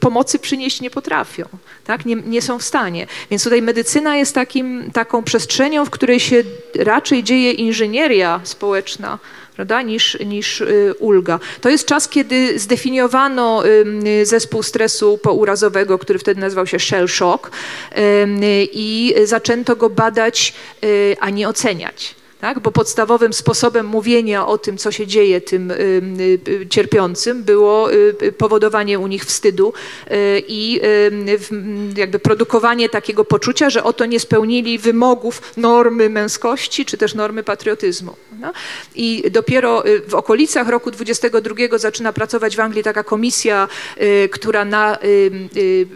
[0.00, 1.44] pomocy przynieść nie potrafią,
[1.84, 2.06] tak?
[2.06, 3.06] nie, nie są w stanie.
[3.30, 6.44] Więc tutaj medycyna jest takim, taką przestrzenią, w której się
[6.74, 9.18] raczej dzieje inżynieria społeczna,
[9.58, 11.40] prawda, niż, niż y, ulga.
[11.60, 13.62] To jest czas, kiedy zdefiniowano
[14.22, 17.50] zespół stresu pourazowego, który wtedy nazywał się shell shock
[18.72, 20.54] i zaczęto go badać,
[20.84, 22.14] y, a nie oceniać.
[22.40, 22.60] Tak?
[22.60, 27.88] Bo podstawowym sposobem mówienia o tym, co się dzieje tym y, cierpiącym, było
[28.38, 29.72] powodowanie u nich wstydu
[30.48, 30.80] i
[31.96, 38.16] jakby produkowanie takiego poczucia, że oto nie spełnili wymogów normy męskości czy też normy patriotyzmu.
[38.38, 38.52] No?
[38.94, 43.68] I dopiero y, w okolicach roku 22 zaczyna pracować w Anglii taka komisja,
[44.00, 45.86] y, która na, y,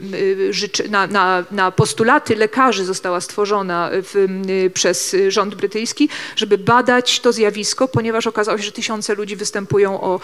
[0.91, 4.27] na, na, na postulaty lekarzy została stworzona w,
[4.75, 10.21] przez rząd brytyjski, żeby badać to zjawisko, ponieważ okazało się, że tysiące ludzi występują o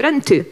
[0.00, 0.44] renty.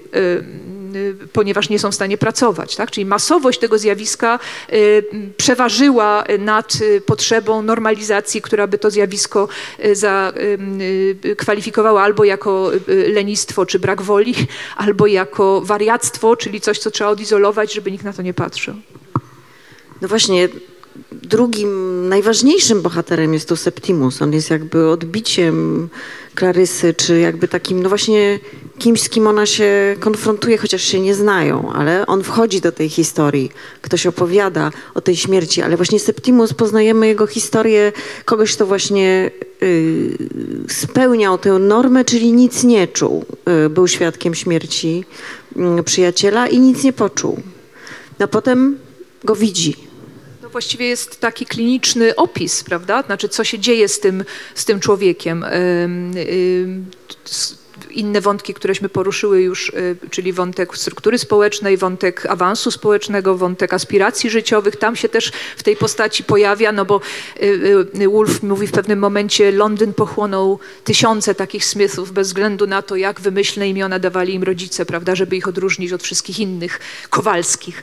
[0.97, 2.77] Y, ponieważ nie są w stanie pracować.
[2.77, 2.91] Tak?
[2.91, 4.39] Czyli masowość tego zjawiska
[4.73, 5.05] y,
[5.37, 9.49] przeważyła nad y, potrzebą normalizacji, która by to zjawisko
[9.93, 12.71] zakwalifikowała albo jako
[13.13, 14.35] lenistwo czy brak woli,
[14.77, 18.75] albo jako wariactwo, czyli coś, co trzeba odizolować, żeby nikt na to nie patrzył.
[20.03, 20.49] No właśnie,
[21.13, 24.23] drugim najważniejszym bohaterem jest tu Septimus.
[24.23, 25.89] On jest jakby odbiciem
[26.35, 28.39] Klarysy, czy jakby takim, no właśnie
[28.79, 32.89] kimś, z kim ona się konfrontuje, chociaż się nie znają, ale on wchodzi do tej
[32.89, 33.51] historii.
[33.83, 37.93] Ktoś opowiada o tej śmierci, ale właśnie Septimus poznajemy jego historię
[38.25, 39.31] kogoś, kto właśnie
[39.63, 40.19] y,
[40.69, 43.25] spełniał tę normę, czyli nic nie czuł.
[43.67, 45.05] Y, był świadkiem śmierci
[45.79, 47.41] y, przyjaciela i nic nie poczuł.
[48.19, 48.79] No potem
[49.25, 49.86] go widzi.
[50.57, 53.03] Właściwie jest taki kliniczny opis, prawda?
[53.03, 55.45] Znaczy, co się dzieje z tym, z tym człowiekiem.
[57.91, 64.31] Inne wątki, któreśmy poruszyły już, y, czyli wątek struktury społecznej, wątek awansu społecznego, wątek aspiracji
[64.31, 67.01] życiowych, tam się też w tej postaci pojawia, no bo
[67.43, 72.83] y, y, Wolf mówi w pewnym momencie, Londyn pochłonął tysiące takich Smithów bez względu na
[72.83, 76.81] to, jak wymyślne imiona dawali im rodzice, prawda, żeby ich odróżnić od wszystkich innych
[77.11, 77.83] Kowalskich.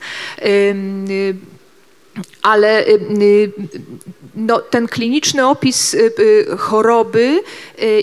[2.41, 3.51] Ale y, y,
[4.36, 6.11] no, ten kliniczny opis y,
[6.57, 7.43] choroby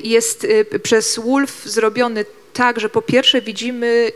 [0.03, 0.47] jest
[0.83, 4.13] przez Wolf zrobiony tak, że po pierwsze widzimy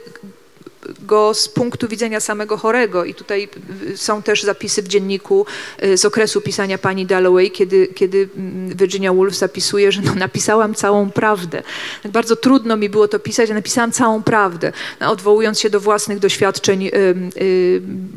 [1.02, 3.48] go z punktu widzenia samego chorego i tutaj
[3.90, 5.46] y, są też zapisy w dzienniku
[5.82, 10.74] y, z okresu pisania pani Dalloway, kiedy, kiedy mm, Virginia Woolf zapisuje, że no, napisałam
[10.74, 11.62] całą prawdę.
[12.02, 15.80] Tak Bardzo trudno mi było to pisać, ale napisałam całą prawdę, no, odwołując się do
[15.80, 16.90] własnych doświadczeń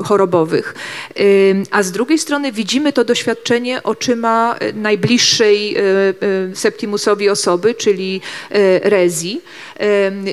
[0.04, 0.76] chorobowych.
[1.72, 5.78] A z drugiej strony widzimy to doświadczenie oczyma y, najbliższej
[6.54, 8.22] Septimusowi osoby, czyli
[8.82, 9.42] Rezi.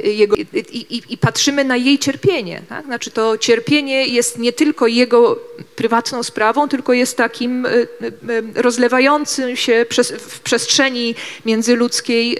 [0.04, 2.23] Jego, i, i, I patrzymy na jej cierpienie.
[2.68, 2.84] Tak?
[2.84, 5.38] Znaczy to cierpienie jest nie tylko jego
[5.76, 7.86] prywatną sprawą, tylko jest takim y, y,
[8.30, 9.86] y, rozlewającym się
[10.18, 11.14] w przestrzeni
[11.46, 12.36] międzyludzkiej,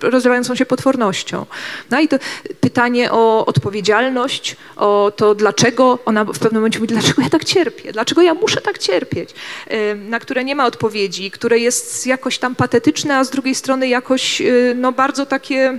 [0.00, 1.46] rozlewającą się potwornością.
[1.90, 2.16] No i to
[2.60, 7.92] pytanie o odpowiedzialność, o to dlaczego, ona w pewnym momencie mówi, dlaczego ja tak cierpię,
[7.92, 9.30] dlaczego ja muszę tak cierpieć,
[9.96, 14.42] na które nie ma odpowiedzi, które jest jakoś tam patetyczne, a z drugiej strony jakoś
[14.74, 15.78] no, bardzo takie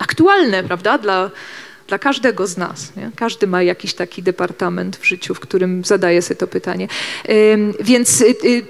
[0.00, 1.30] aktualne, prawda, dla,
[1.88, 2.96] dla każdego z nas.
[2.96, 3.10] Nie?
[3.16, 6.88] Każdy ma jakiś taki departament w życiu, w którym zadaje sobie to pytanie.
[7.80, 8.64] Więc y, y,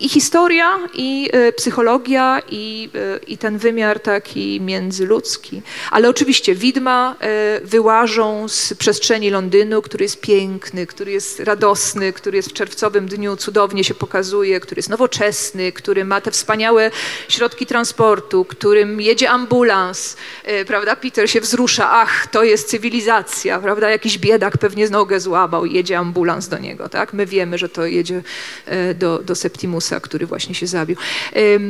[0.00, 5.62] i historia, i y, psychologia, i, y, i ten wymiar taki międzyludzki.
[5.90, 7.16] Ale oczywiście widma
[7.62, 13.08] y, wyłażą z przestrzeni Londynu, który jest piękny, który jest radosny, który jest w czerwcowym
[13.08, 16.90] dniu cudownie się pokazuje, który jest nowoczesny, który ma te wspaniałe
[17.28, 20.16] środki transportu, którym jedzie ambulans,
[20.66, 20.96] prawda?
[20.96, 23.90] Peter się wzrusza, ach, to jest cywilizacja, prawda?
[23.90, 27.12] Jakiś biedak pewnie nogę złamał i jedzie ambulans do niego, tak?
[27.12, 28.22] My wiemy, że to jedzie
[28.66, 30.96] e, do, do Septimusa, który właśnie się zabił.
[31.36, 31.60] Y,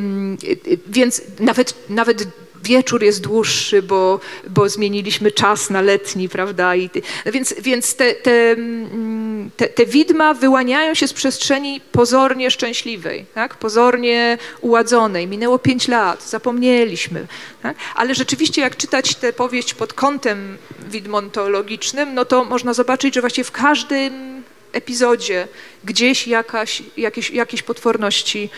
[0.87, 2.27] Więc nawet, nawet
[2.63, 6.75] wieczór jest dłuższy, bo, bo zmieniliśmy czas na letni, prawda?
[6.75, 6.89] I,
[7.25, 13.25] no więc więc te, te, mm, te, te widma wyłaniają się z przestrzeni pozornie szczęśliwej,
[13.33, 13.55] tak?
[13.55, 15.27] pozornie uładzonej.
[15.27, 17.27] Minęło pięć lat, zapomnieliśmy.
[17.61, 17.77] Tak?
[17.95, 20.57] Ale rzeczywiście jak czytać tę powieść pod kątem
[20.89, 24.36] widmontologicznym, no to można zobaczyć, że właściwie w każdym
[24.77, 25.47] epizodzie
[25.83, 28.49] gdzieś jakaś, jakieś, jakieś potworności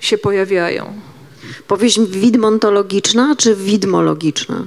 [0.00, 1.00] się pojawiają.
[1.66, 4.64] Powieść widmontologiczna czy widmologiczna?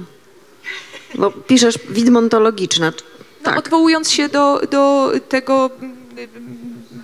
[1.14, 2.86] Bo piszesz widmontologiczna.
[2.90, 3.58] No, Tak.
[3.58, 5.96] Odwołując się do, do tego mm,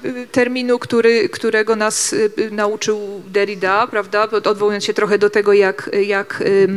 [0.04, 4.28] y, terminu, który, którego nas y, y, nauczył Derrida, prawda?
[4.44, 6.68] Odwołując się trochę do tego, jak, jak y,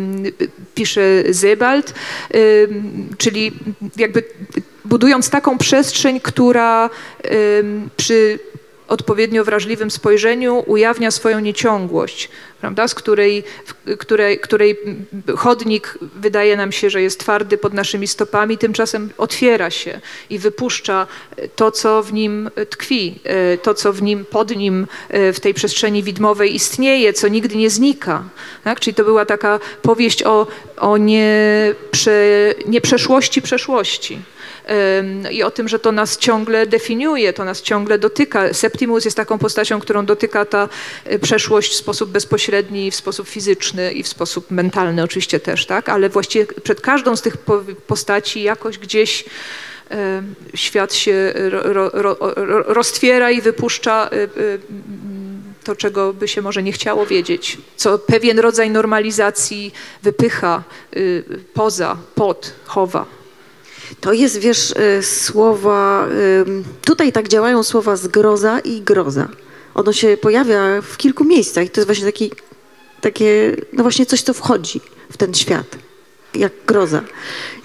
[0.76, 1.94] pisze Sebald,
[2.36, 3.52] ym, czyli
[3.98, 4.24] jakby
[4.94, 6.90] budując taką przestrzeń, która
[7.98, 8.40] przy
[8.88, 12.30] odpowiednio wrażliwym spojrzeniu ujawnia swoją nieciągłość,
[12.62, 13.44] prawda, z której,
[14.00, 14.80] której, której
[15.38, 21.08] chodnik wydaje nam się, że jest twardy pod naszymi stopami, tymczasem otwiera się i wypuszcza
[21.56, 25.54] to, co w nim tkwi, e, to, co w nim, pod nim e, w tej
[25.54, 28.24] przestrzeni widmowej istnieje, co nigdy nie znika.
[28.64, 28.80] Tak?
[28.80, 31.32] Czyli to była taka powieść o, o nie,
[31.92, 34.33] prze, nieprzeszłości przeszłości
[35.32, 38.54] i o tym, że to nas ciągle definiuje, to nas ciągle dotyka.
[38.54, 40.70] Septimus jest taką postacią, którą dotyka ta
[41.12, 45.90] y, przeszłość w sposób bezpośredni, w sposób fizyczny i w sposób mentalny oczywiście też, tak?
[45.90, 49.26] Ale właściwie przed każdą z tych po- postaci jakoś gdzieś
[50.56, 54.60] świat się ro, ro, ro, ro, roztwiera i wypuszcza y, y,
[55.64, 60.64] to, czego by się może nie chciało wiedzieć, co pewien rodzaj normalizacji wypycha
[61.54, 63.06] poza, pod, chowa.
[64.02, 66.08] To jest, wiesz, y, słowa,
[66.86, 69.28] tutaj tak działają słowa zgroza i groza.
[69.76, 72.32] Ono się pojawia w kilku miejscach i to jest właśnie taki,
[73.02, 74.82] takie, no właśnie coś, co wchodzi
[75.12, 75.78] w ten świat,
[76.36, 77.02] jak groza.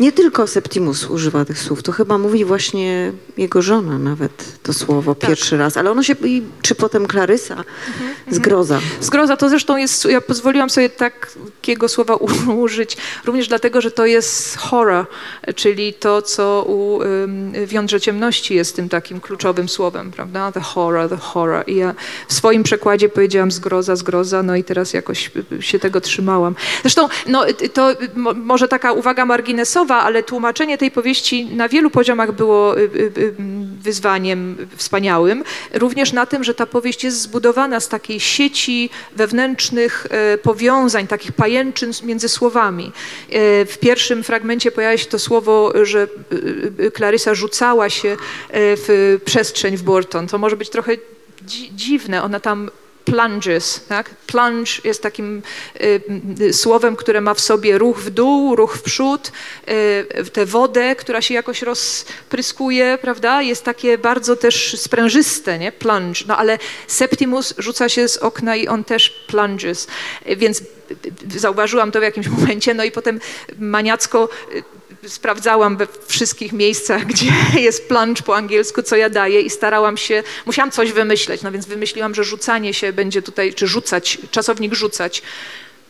[0.01, 5.15] Nie tylko Septimus używa tych słów, to chyba mówi właśnie jego żona nawet to słowo
[5.15, 6.15] pierwszy raz, ale ono się,
[6.63, 7.65] czy potem Klarysa,
[8.31, 8.81] zgroza.
[9.01, 12.15] Zgroza to zresztą jest, ja pozwoliłam sobie takiego słowa
[12.65, 15.07] użyć, również dlatego, że to jest horror,
[15.57, 16.99] czyli to, co u
[17.67, 20.53] w Jądrze Ciemności jest tym takim kluczowym słowem, prawda?
[20.53, 21.65] The horror, the horror.
[21.67, 21.95] I ja
[22.29, 26.55] w swoim przekładzie powiedziałam zgroza, zgroza, no i teraz jakoś się tego trzymałam.
[26.83, 31.69] Zresztą, no y, to y, mo- może taka uwaga marginesowa, ale tłumaczenie tej powieści na
[31.69, 32.87] wielu poziomach było y, y,
[33.19, 33.35] y,
[33.83, 35.45] wyzwaniem wspaniałym.
[35.75, 41.33] Również na tym, że ta powieść jest zbudowana z takiej sieci wewnętrznych e, powiązań, takich
[41.33, 42.87] pajęczyn między słowami.
[43.31, 46.09] E, W pierwszym fragmencie pojawia się to słowo, że
[46.95, 48.17] Klarysa rzucała się e,
[48.51, 50.27] w przestrzeń w Burton.
[50.27, 50.93] To może być trochę
[51.47, 52.23] dzi- dziwne.
[52.23, 52.71] Ona tam
[53.11, 54.11] plunges, tak?
[54.11, 55.43] Plunge jest takim
[55.81, 56.01] y,
[56.41, 59.33] y, słowem, które ma w sobie ruch w dół, ruch w przód,
[59.69, 63.43] y, tę wodę, która się jakoś rozpryskuje, prawda?
[63.43, 65.73] Jest takie bardzo też sprężyste, nie?
[65.73, 66.25] Plunge.
[66.27, 69.87] No ale Septimus rzuca się z okna i on też plunges.
[70.37, 70.63] Więc
[71.37, 73.21] zauważyłam to w jakimś momencie, no i potem
[73.59, 74.29] maniacko
[75.09, 80.23] sprawdzałam we wszystkich miejscach, gdzie jest plunge po angielsku, co ja daję i starałam się,
[80.47, 85.23] musiałam coś wymyśleć, no więc wymyśliłam, że rzucanie się będzie tutaj, czy rzucać, czasownik rzucać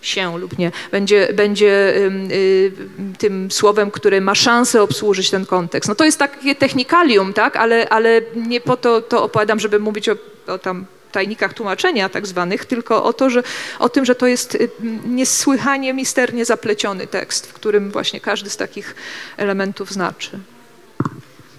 [0.02, 2.72] się lub nie, będzie, będzie y,
[3.18, 5.88] tym słowem, które ma szansę obsłużyć ten kontekst.
[5.88, 10.08] No to jest takie technikalium, tak, ale, ale nie po to to opowiadam, żeby mówić
[10.08, 10.16] o,
[10.46, 13.42] o tam tajnikach tłumaczenia tak zwanych, tylko o, to, że,
[13.78, 14.70] o tym, że to jest y,
[15.06, 18.94] niesłychanie misternie zapleciony tekst, w którym właśnie każdy z takich
[19.36, 20.30] elementów znaczy.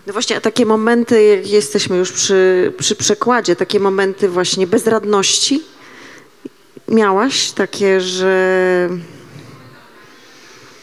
[0.08, 5.64] No właśnie, a takie momenty, jak jesteśmy już przy, przy przekładzie, takie momenty właśnie bezradności,
[6.88, 8.89] miałaś takie, że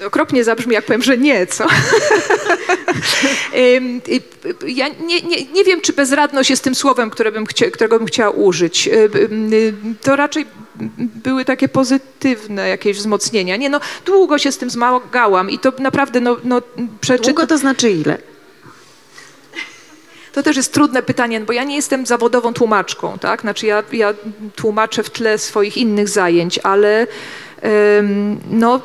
[0.04, 1.66] Okropnie zabrzmi, jak powiem, że nie, co?
[4.66, 8.06] Ja nie, nie, nie wiem, czy bezradność jest tym słowem, które bym chcia, którego bym
[8.06, 8.88] chciała użyć.
[10.02, 10.46] To raczej
[10.98, 13.56] były takie pozytywne jakieś wzmocnienia.
[13.56, 16.62] Nie, no, długo się z tym zmagałam i to naprawdę, no, no
[17.00, 17.26] przeczyt...
[17.26, 18.18] długo to znaczy ile?
[20.32, 23.40] To też jest trudne pytanie, bo ja nie jestem zawodową tłumaczką, tak?
[23.40, 24.14] Znaczy ja, ja
[24.56, 27.06] tłumaczę w tle swoich innych zajęć, ale
[28.50, 28.80] no,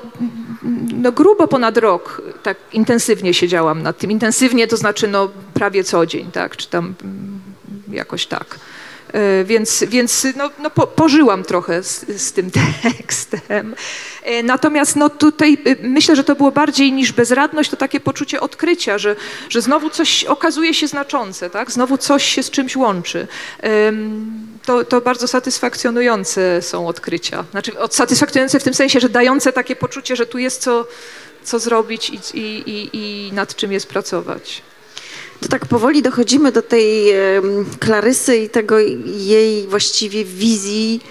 [0.93, 4.11] no grubo ponad rok tak intensywnie siedziałam nad tym.
[4.11, 6.57] Intensywnie to znaczy no prawie co dzień, tak?
[6.57, 7.41] Czy tam mm,
[7.91, 8.59] jakoś tak.
[9.13, 12.51] E, Więc, więc no, no po, pożyłam trochę z, z tym
[12.83, 13.75] tekstem.
[14.23, 18.39] E, Natomiast no tutaj y, myślę, że to było bardziej niż bezradność, to takie poczucie
[18.41, 19.15] odkrycia, że,
[19.49, 21.71] że znowu coś okazuje się znaczące, tak?
[21.71, 23.27] znowu coś się z czymś łączy.
[24.65, 27.45] To, to bardzo satysfakcjonujące są odkrycia.
[27.51, 30.87] Znaczy satysfakcjonujące w tym sensie, że dające takie poczucie, że tu jest co,
[31.43, 34.61] co zrobić i, i, i nad czym jest pracować.
[35.41, 37.13] To tak powoli dochodzimy do tej
[37.79, 41.01] Klarysy i tego jej właściwie wizji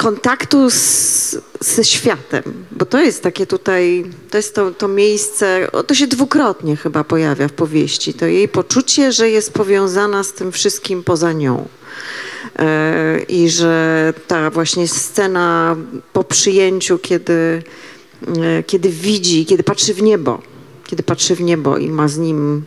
[0.00, 2.42] kontaktu z, ze światem,
[2.72, 7.48] bo to jest takie tutaj, to jest to, to miejsce, to się dwukrotnie chyba pojawia
[7.48, 11.68] w powieści, to jej poczucie, że jest powiązana z tym wszystkim poza nią.
[12.58, 15.76] E, I że ta właśnie scena
[16.12, 17.62] po przyjęciu, kiedy,
[18.42, 20.42] e, kiedy widzi, kiedy patrzy w niebo,
[20.86, 22.64] kiedy patrzy w niebo i ma z nim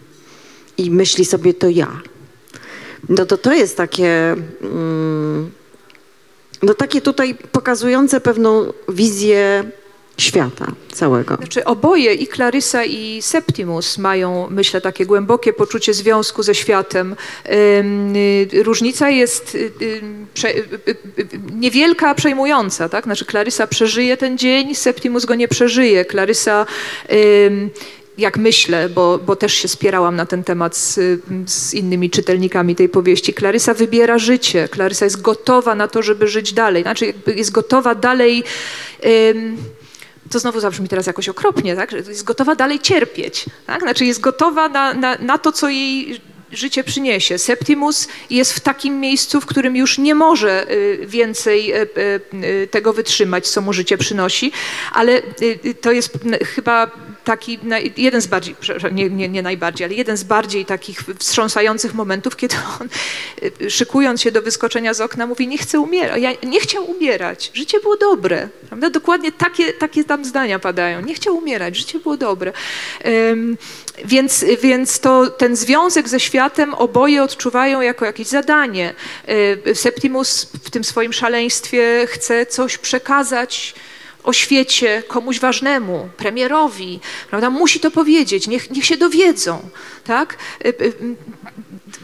[0.78, 2.02] i myśli sobie to ja.
[3.10, 5.52] No to to jest takie, mm,
[6.64, 9.64] no takie tutaj pokazujące pewną wizję
[10.18, 11.36] świata całego.
[11.36, 17.16] Znaczy oboje, i Clarysa, i Septimus mają, myślę, takie głębokie poczucie związku ze światem.
[18.54, 20.02] Y, Różnica jest y, y,
[21.54, 22.90] niewielka, a przejmująca.
[22.90, 23.04] Tak?
[23.04, 26.06] Znaczy Clarysa przeżyje ten dzień, Septimus go nie przeżyje.
[26.06, 26.66] Clarysa
[27.46, 27.70] ym,
[28.18, 31.00] jak myślę, bo, bo też się spierałam na ten temat z,
[31.46, 34.68] z innymi czytelnikami tej powieści, Klarysa wybiera życie.
[34.68, 36.84] Klarysa jest gotowa na to, żeby żyć dalej.
[36.84, 38.44] Znaczy jest gotowa dalej...
[39.36, 39.58] Ym,
[40.32, 41.92] to znowu zabrzmi teraz jakoś okropnie, tak?
[41.92, 43.46] jest gotowa dalej cierpieć.
[43.66, 43.82] Tak?
[43.82, 47.38] Znaczy jest gotowa na, na, na to, co jej życie przyniesie.
[47.38, 51.88] Septimus jest w takim miejscu, w którym już nie może y, więcej y,
[52.34, 54.52] y, tego wytrzymać, co mu życie przynosi,
[54.92, 55.22] ale
[55.82, 56.20] to jest
[56.56, 56.92] chyba
[57.24, 57.60] taki
[57.98, 58.56] jeden z bardziej,
[58.92, 62.90] nie, nie, nie najbardziej, ale jeden z bardziej takich wstrząsających momentów, kiedy on
[63.62, 67.52] y, szykując się do wyskoczenia z okna mówi, nie chcę umierać, ja nie chciał umierać,
[67.54, 68.90] życie było dobre, prawda?
[68.90, 72.54] Dokładnie takie, takie tam zdania padają, nie chciał umierać, życie było dobre.
[74.06, 78.94] Więc, więc to ten związek ze światem oboje odczuwają jako jakieś zadanie.
[79.68, 83.76] Y, Septimus w tym swoim szaleństwie chce coś przekazać
[84.24, 87.00] o świecie komuś ważnemu, premierowi,
[87.30, 87.50] prawda?
[87.50, 89.70] Musi to powiedzieć, niech, niech się dowiedzą,
[90.04, 90.38] tak?
[90.66, 90.94] Y, y,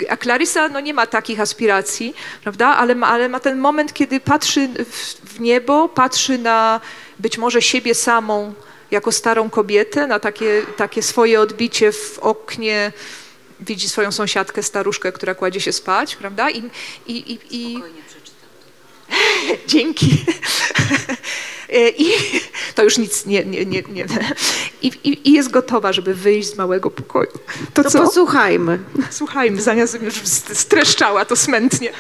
[0.10, 2.14] A Clarissa no, nie ma takich aspiracji,
[2.44, 2.68] prawda?
[2.68, 6.82] Ale ma, ale ma ten moment, kiedy patrzy w, w niebo, patrzy na
[7.20, 8.54] być może siebie samą
[8.92, 12.92] jako starą kobietę, na takie, takie swoje odbicie w oknie,
[13.60, 16.50] widzi swoją sąsiadkę, staruszkę, która kładzie się spać, prawda?
[16.50, 16.64] I,
[17.08, 17.84] i, i, i...
[19.68, 20.26] Dzięki.
[21.98, 22.12] I
[22.76, 24.06] to już nic nie, nie, nie, nie.
[24.82, 27.32] I, i, I jest gotowa, żeby wyjść z małego pokoju.
[27.74, 28.04] To, To co?
[28.04, 28.80] posłuchajmy.
[29.10, 30.16] Słuchajmy, zamiast już
[30.54, 31.92] streszczała to smętnie.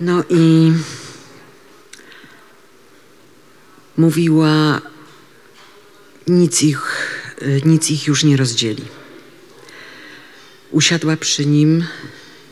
[0.00, 0.72] No i
[3.98, 4.80] mówiła,
[6.26, 6.82] nic ich,
[7.64, 8.84] nic ich już nie rozdzieli.
[10.70, 11.84] Usiadła przy nim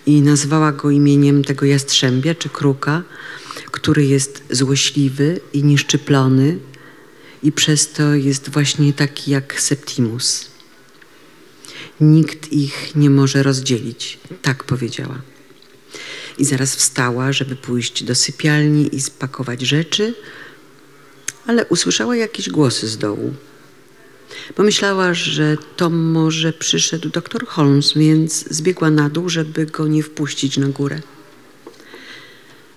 [0.06, 3.02] i nazwała go imieniem tego jastrzębia czy kruka,
[3.70, 6.58] który jest złośliwy i nieszczyplony
[7.42, 10.50] i przez to jest właśnie taki jak Septimus.
[12.00, 15.20] Nikt ich nie może rozdzielić, tak powiedziała.
[16.38, 20.14] I zaraz wstała, żeby pójść do sypialni i spakować rzeczy,
[21.46, 23.34] ale usłyszała jakieś głosy z dołu.
[24.54, 30.58] Pomyślała, że to może przyszedł doktor Holmes, więc zbiegła na dół, żeby go nie wpuścić
[30.58, 31.00] na górę.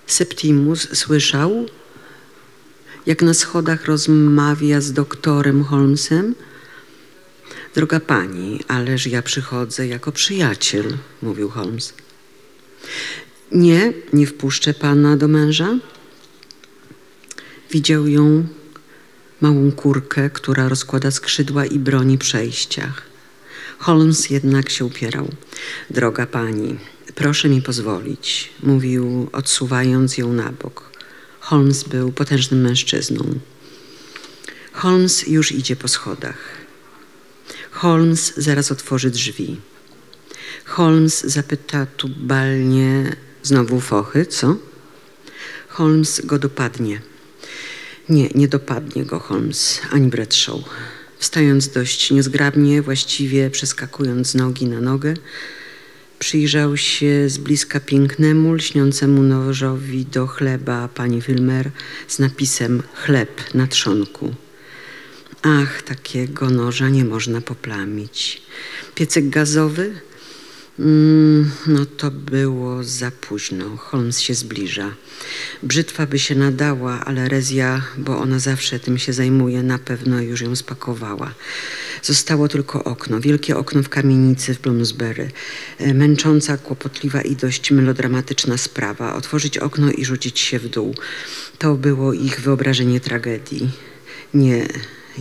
[0.08, 1.66] Septimus słyszał,
[3.06, 6.36] jak na schodach rozmawia z doktorem Holmesem.
[7.76, 11.94] Droga pani, ależ ja przychodzę jako przyjaciel, mówił Holmes.
[13.52, 15.78] Nie, nie wpuszczę pana do męża.
[17.72, 18.48] Widział ją,
[19.42, 23.02] małą kurkę, która rozkłada skrzydła i broni przejściach.
[23.80, 25.28] Holmes jednak się upierał.
[25.90, 26.78] Droga pani,
[27.16, 30.90] proszę mi pozwolić, mówił, odsuwając ją na bok.
[31.40, 33.40] Holmes był potężnym mężczyzną.
[34.72, 36.38] Holmes już idzie po schodach.
[37.72, 39.58] Holmes zaraz otworzy drzwi.
[40.66, 44.56] Holmes zapyta tubalnie, znowu fochy, co?
[45.68, 47.02] Holmes go dopadnie.
[48.10, 50.60] Nie, nie dopadnie go Holmes, ani Bradshaw.
[51.18, 55.14] Wstając dość niezgrabnie, właściwie przeskakując z nogi na nogę,
[56.20, 61.72] przyjrzał się z bliska pięknemu, lśniącemu nożowi do chleba pani Wilmer
[62.08, 64.34] z napisem chleb na trzonku.
[65.42, 68.42] Ach, takiego noża nie można poplamić.
[68.96, 70.02] Piecek gazowy?
[70.80, 73.78] Mm, no to było za późno.
[73.78, 74.96] Holmes się zbliża.
[75.64, 80.42] Brzytwa by się nadała, ale Rezja, bo ona zawsze tym się zajmuje, na pewno już
[80.42, 81.34] ją spakowała.
[82.04, 85.32] Zostało tylko okno, wielkie okno w kamienicy w Bloomsbury.
[85.78, 89.16] E, Męcząca, kłopotliwa i dość melodramatyczna sprawa.
[89.16, 90.96] Otworzyć okno i rzucić się w dół.
[91.58, 93.70] To było ich wyobrażenie tragedii.
[94.34, 94.68] Nie,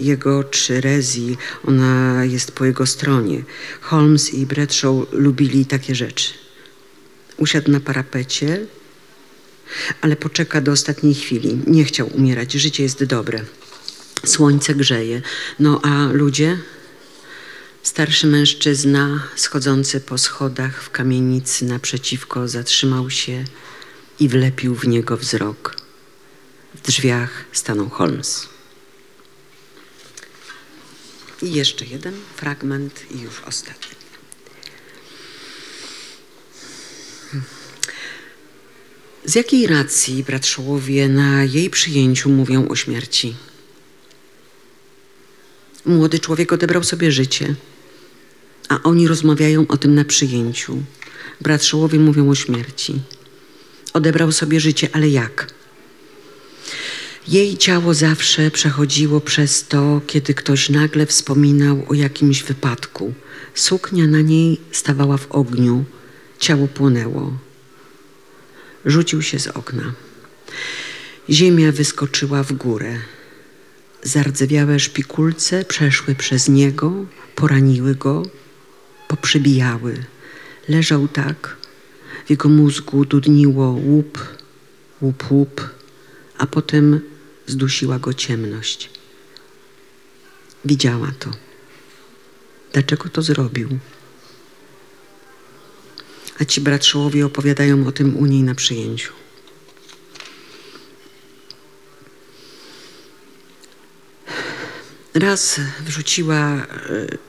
[0.01, 3.43] jego czy Rezi, ona jest po jego stronie.
[3.81, 6.33] Holmes i Bradshaw lubili takie rzeczy.
[7.37, 8.67] Usiadł na parapecie,
[10.01, 11.61] ale poczeka do ostatniej chwili.
[11.67, 13.45] Nie chciał umierać, życie jest dobre.
[14.27, 15.23] Słońce grzeje.
[15.59, 16.59] No a ludzie?
[17.83, 23.45] Starszy mężczyzna schodzący po schodach w kamienicy naprzeciwko zatrzymał się
[24.21, 25.77] i wlepił w niego wzrok.
[26.75, 28.49] W drzwiach stanął Holmes.
[31.43, 33.99] I jeszcze jeden fragment i już ostatni.
[39.25, 43.35] Z jakiej racji bratrzołowie na jej przyjęciu mówią o śmierci?
[45.85, 47.55] Młody człowiek odebrał sobie życie,
[48.69, 50.83] a oni rozmawiają o tym na przyjęciu.
[51.41, 53.01] Bratrzołowie mówią o śmierci.
[53.93, 55.58] Odebrał sobie życie, ale jak?
[57.29, 63.15] Jej ciało zawsze przechodziło przez to, kiedy ktoś nagle wspominał o jakimś wypadku.
[63.55, 65.85] Suknia na niej stawała w ogniu,
[66.39, 67.39] ciało płonęło.
[68.85, 69.93] Rzucił się z okna.
[71.31, 72.99] Ziemia wyskoczyła w górę.
[74.03, 76.93] Zardzewiałe szpikulce przeszły przez niego,
[77.35, 78.23] poraniły go,
[79.09, 80.05] poprzybijały.
[80.69, 81.57] Leżał tak,
[82.27, 84.19] w jego mózgu dudniło łup,
[85.03, 85.71] łup, łup,
[86.39, 87.01] a potem
[87.49, 88.91] zdusiła go ciemność.
[90.65, 91.31] Widziała to.
[92.73, 93.79] Dlaczego to zrobił?
[96.41, 99.13] A ci bratrzołowie opowiadają o tym u niej na przyjęciu.
[105.15, 106.67] Raz wrzuciła e,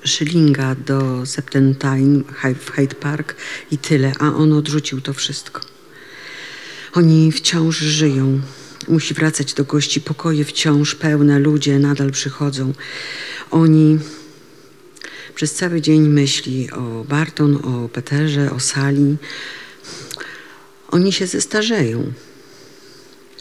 [0.08, 2.24] szylinga do Septentine
[2.60, 3.36] w Hyde Park
[3.72, 5.62] i tyle, a on odrzucił to wszystko.
[6.94, 8.42] Oni wciąż żyją.
[8.90, 10.02] Musi wracać do gości.
[10.02, 12.74] Pokoje wciąż pełne, ludzie nadal przychodzą.
[13.52, 14.00] Oni
[15.36, 19.18] przez cały dzień myśli o Barton, o Peterze, o Sali.
[20.92, 22.14] Oni się zestarzeją.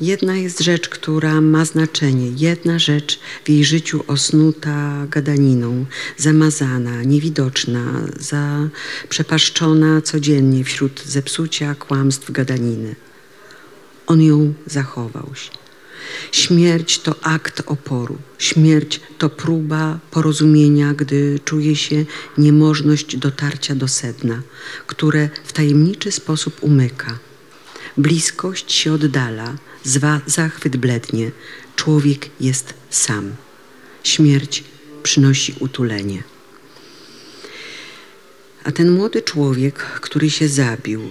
[0.01, 2.31] Jedna jest rzecz, która ma znaczenie.
[2.37, 5.87] Jedna rzecz w jej życiu osnuta gadaniną,
[6.17, 7.85] zamazana, niewidoczna,
[8.21, 12.95] zaprzepaszczona codziennie wśród zepsucia, kłamstw, gadaniny.
[14.09, 15.31] On ją zachował.
[16.33, 18.19] Śmierć to akt oporu.
[18.39, 22.05] Śmierć to próba porozumienia, gdy czuje się
[22.39, 24.43] niemożność dotarcia do sedna,
[24.87, 27.19] które w tajemniczy sposób umyka.
[27.97, 31.31] Bliskość się oddala, zwa, zachwyt blednie.
[31.77, 33.33] Człowiek jest sam.
[34.05, 34.65] Śmierć
[35.03, 36.23] przynosi utulenie.
[38.65, 41.11] A ten młody człowiek, który się zabił,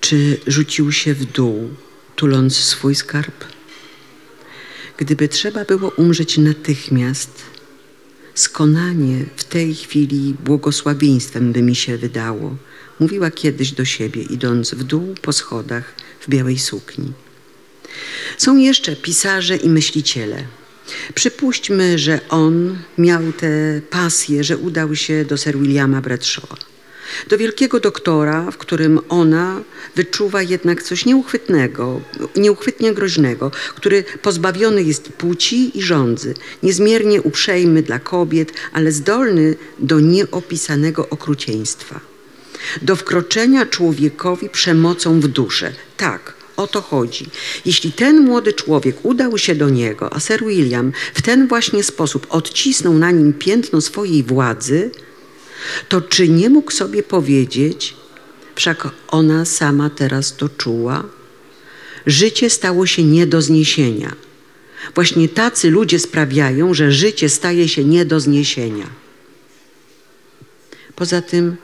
[0.00, 1.70] czy rzucił się w dół,
[2.18, 3.44] tuląc swój skarb?
[4.96, 7.42] Gdyby trzeba było umrzeć natychmiast,
[8.34, 12.56] skonanie w tej chwili błogosławieństwem by mi się wydało,
[13.00, 17.12] mówiła kiedyś do siebie, idąc w dół po schodach w białej sukni.
[18.38, 20.44] Są jeszcze pisarze i myśliciele.
[21.14, 26.77] Przypuśćmy, że on miał tę pasję, że udał się do Sir Williama Bradshaw.
[27.28, 29.60] Do wielkiego doktora, w którym ona
[29.96, 32.00] wyczuwa jednak coś nieuchwytnego,
[32.36, 40.00] nieuchwytnie groźnego, który pozbawiony jest płci i rządzy, niezmiernie uprzejmy dla kobiet, ale zdolny do
[40.00, 42.00] nieopisanego okrucieństwa.
[42.82, 45.72] Do wkroczenia człowiekowi przemocą w duszę.
[45.96, 47.26] Tak, o to chodzi.
[47.64, 52.26] Jeśli ten młody człowiek udał się do niego, a Sir William w ten właśnie sposób
[52.30, 54.90] odcisnął na nim piętno swojej władzy,
[55.88, 57.94] to czy nie mógł sobie powiedzieć,
[58.54, 61.04] wszak ona sama teraz to czuła,
[62.06, 64.16] życie stało się nie do zniesienia.
[64.94, 68.86] Właśnie tacy ludzie sprawiają, że życie staje się nie do zniesienia.
[70.94, 71.56] Poza tym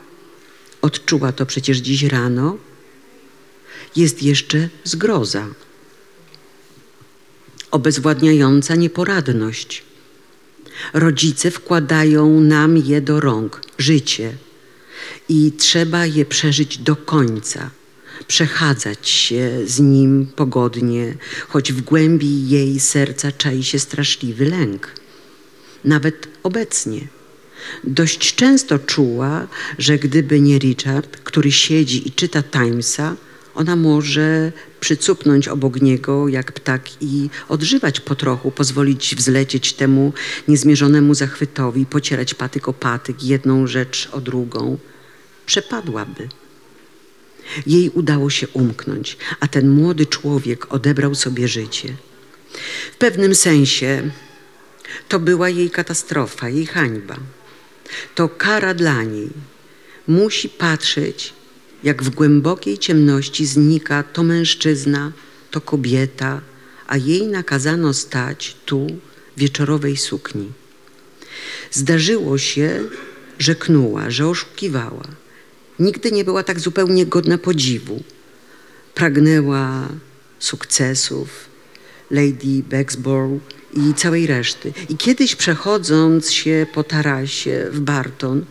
[0.82, 2.56] odczuła to przecież dziś rano,
[3.96, 5.46] jest jeszcze zgroza,
[7.70, 9.82] obezwładniająca nieporadność.
[10.92, 14.32] Rodzice wkładają nam je do rąk, życie,
[15.28, 17.70] i trzeba je przeżyć do końca,
[18.26, 21.14] przechadzać się z nim pogodnie,
[21.48, 24.88] choć w głębi jej serca czai się straszliwy lęk.
[25.84, 27.00] Nawet obecnie.
[27.84, 29.46] Dość często czuła,
[29.78, 33.16] że gdyby nie Richard, który siedzi i czyta Timesa,
[33.54, 34.52] ona może
[34.84, 40.12] przycupnąć obok niego jak ptak i odżywać po trochu, pozwolić wzlecieć temu
[40.48, 44.78] niezmierzonemu zachwytowi, pocierać patyk o patyk, jedną rzecz o drugą.
[45.46, 46.28] Przepadłaby.
[47.66, 51.96] Jej udało się umknąć, a ten młody człowiek odebrał sobie życie.
[52.92, 54.10] W pewnym sensie
[55.08, 57.16] to była jej katastrofa, jej hańba.
[58.14, 59.30] To kara dla niej.
[60.08, 61.32] Musi patrzeć
[61.84, 65.12] jak w głębokiej ciemności znika to mężczyzna,
[65.50, 66.40] to kobieta,
[66.86, 68.86] a jej nakazano stać tu
[69.36, 70.52] w wieczorowej sukni.
[71.70, 72.80] Zdarzyło się,
[73.38, 75.04] że knuła, że oszukiwała.
[75.78, 78.02] Nigdy nie była tak zupełnie godna podziwu.
[78.94, 79.88] Pragnęła
[80.38, 81.28] sukcesów,
[82.10, 83.42] Lady Bexborough
[83.76, 84.72] i całej reszty.
[84.88, 88.44] I kiedyś przechodząc się po tarasie w Barton,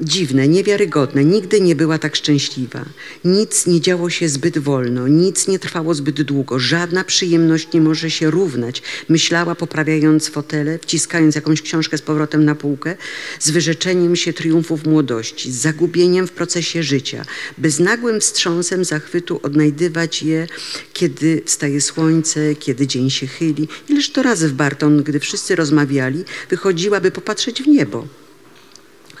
[0.00, 2.84] Dziwne, niewiarygodne, nigdy nie była tak szczęśliwa.
[3.24, 8.10] Nic nie działo się zbyt wolno, nic nie trwało zbyt długo, żadna przyjemność nie może
[8.10, 8.82] się równać.
[9.08, 12.96] Myślała, poprawiając fotele, wciskając jakąś książkę z powrotem na półkę,
[13.40, 17.24] z wyrzeczeniem się triumfów młodości, z zagubieniem w procesie życia,
[17.58, 20.46] by z nagłym wstrząsem zachwytu odnajdywać je,
[20.92, 23.68] kiedy wstaje słońce, kiedy dzień się chyli.
[23.88, 28.27] Ileż to razy w Barton, gdy wszyscy rozmawiali, wychodziła, by popatrzeć w niebo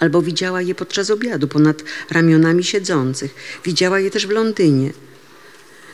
[0.00, 3.34] albo widziała je podczas obiadu ponad ramionami siedzących.
[3.64, 4.92] Widziała je też w Londynie,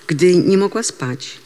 [0.07, 1.39] gdy nie mogła spać.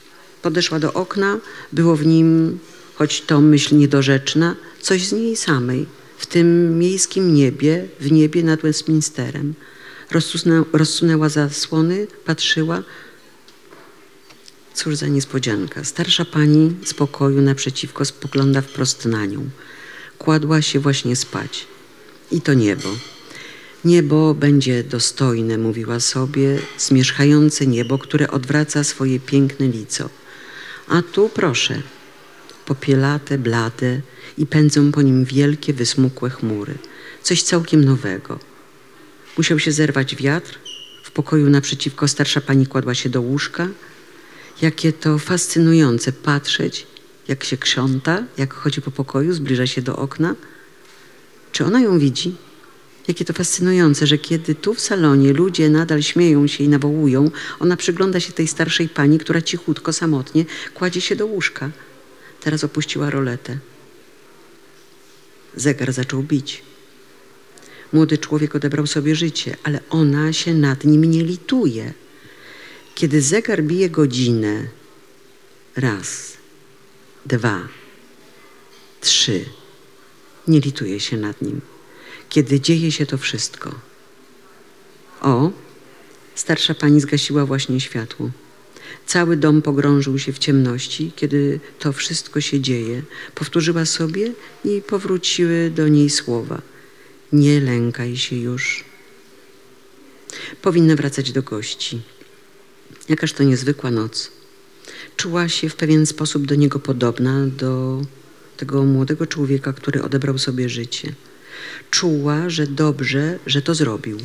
[0.42, 1.38] Podeszła do okna,
[1.72, 2.58] było w nim,
[2.94, 5.86] choć to myśl niedorzeczna, coś z niej samej,
[6.18, 9.54] w tym miejskim niebie, w niebie nad Westminsterem.
[10.10, 12.82] Rozsunę, rozsunęła zasłony, patrzyła.
[14.74, 15.84] Cóż za niespodzianka.
[15.84, 19.48] Starsza pani z pokoju naprzeciwko spogląda wprost na nią.
[20.18, 21.66] Kładła się właśnie spać
[22.30, 22.88] i to niebo.
[23.84, 30.08] Niebo będzie dostojne, mówiła sobie, zmierzchające niebo, które odwraca swoje piękne lico.
[30.88, 31.82] A tu proszę,
[32.66, 34.00] popielate, blade
[34.38, 36.74] i pędzą po nim wielkie, wysmukłe chmury.
[37.22, 38.38] Coś całkiem nowego.
[39.36, 40.58] Musiał się zerwać wiatr.
[41.02, 43.68] W pokoju naprzeciwko starsza pani kładła się do łóżka.
[44.62, 46.86] Jakie to fascynujące patrzeć,
[47.28, 50.34] jak się krząta, jak chodzi po pokoju, zbliża się do okna.
[51.52, 52.34] Czy ona ją widzi?
[53.08, 57.76] Jakie to fascynujące, że kiedy tu w salonie ludzie nadal śmieją się i nawołują, ona
[57.76, 60.44] przygląda się tej starszej pani, która cichutko, samotnie
[60.74, 61.70] kładzie się do łóżka.
[62.40, 63.58] Teraz opuściła roletę.
[65.56, 66.62] Zegar zaczął bić.
[67.92, 71.92] Młody człowiek odebrał sobie życie, ale ona się nad nim nie lituje.
[72.94, 74.66] Kiedy zegar bije godzinę,
[75.76, 76.36] raz,
[77.26, 77.68] dwa,
[79.00, 79.44] trzy,
[80.48, 81.60] nie lituje się nad nim,
[82.28, 83.74] kiedy dzieje się to wszystko.
[85.20, 85.50] O,
[86.34, 88.30] starsza pani zgasiła właśnie światło.
[89.06, 93.02] Cały dom pogrążył się w ciemności, kiedy to wszystko się dzieje.
[93.34, 94.32] Powtórzyła sobie
[94.64, 96.62] i powróciły do niej słowa.
[97.32, 98.84] Nie lękaj się już.
[100.62, 102.00] Powinna wracać do gości.
[103.08, 104.30] Jakaż to niezwykła noc.
[105.16, 108.02] Czuła się w pewien sposób do niego podobna, do
[108.58, 111.12] tego młodego człowieka, który odebrał sobie życie.
[111.90, 114.18] Czuła, że dobrze, że to zrobił,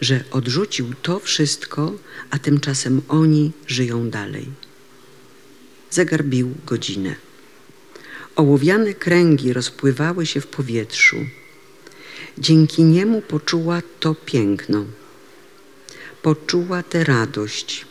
[0.00, 1.92] że odrzucił to wszystko,
[2.30, 4.46] a tymczasem oni żyją dalej.
[5.90, 7.14] Zegar bił godzinę.
[8.36, 11.16] Ołowiane kręgi rozpływały się w powietrzu.
[12.38, 14.84] Dzięki niemu poczuła to piękno.
[16.22, 17.86] Poczuła tę radość.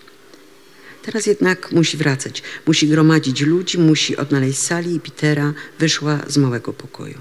[1.06, 2.44] Teraz jednak musi wracać.
[2.66, 7.18] Musi gromadzić ludzi, musi odnaleźć sali i Petera wyszła z małego pokoju.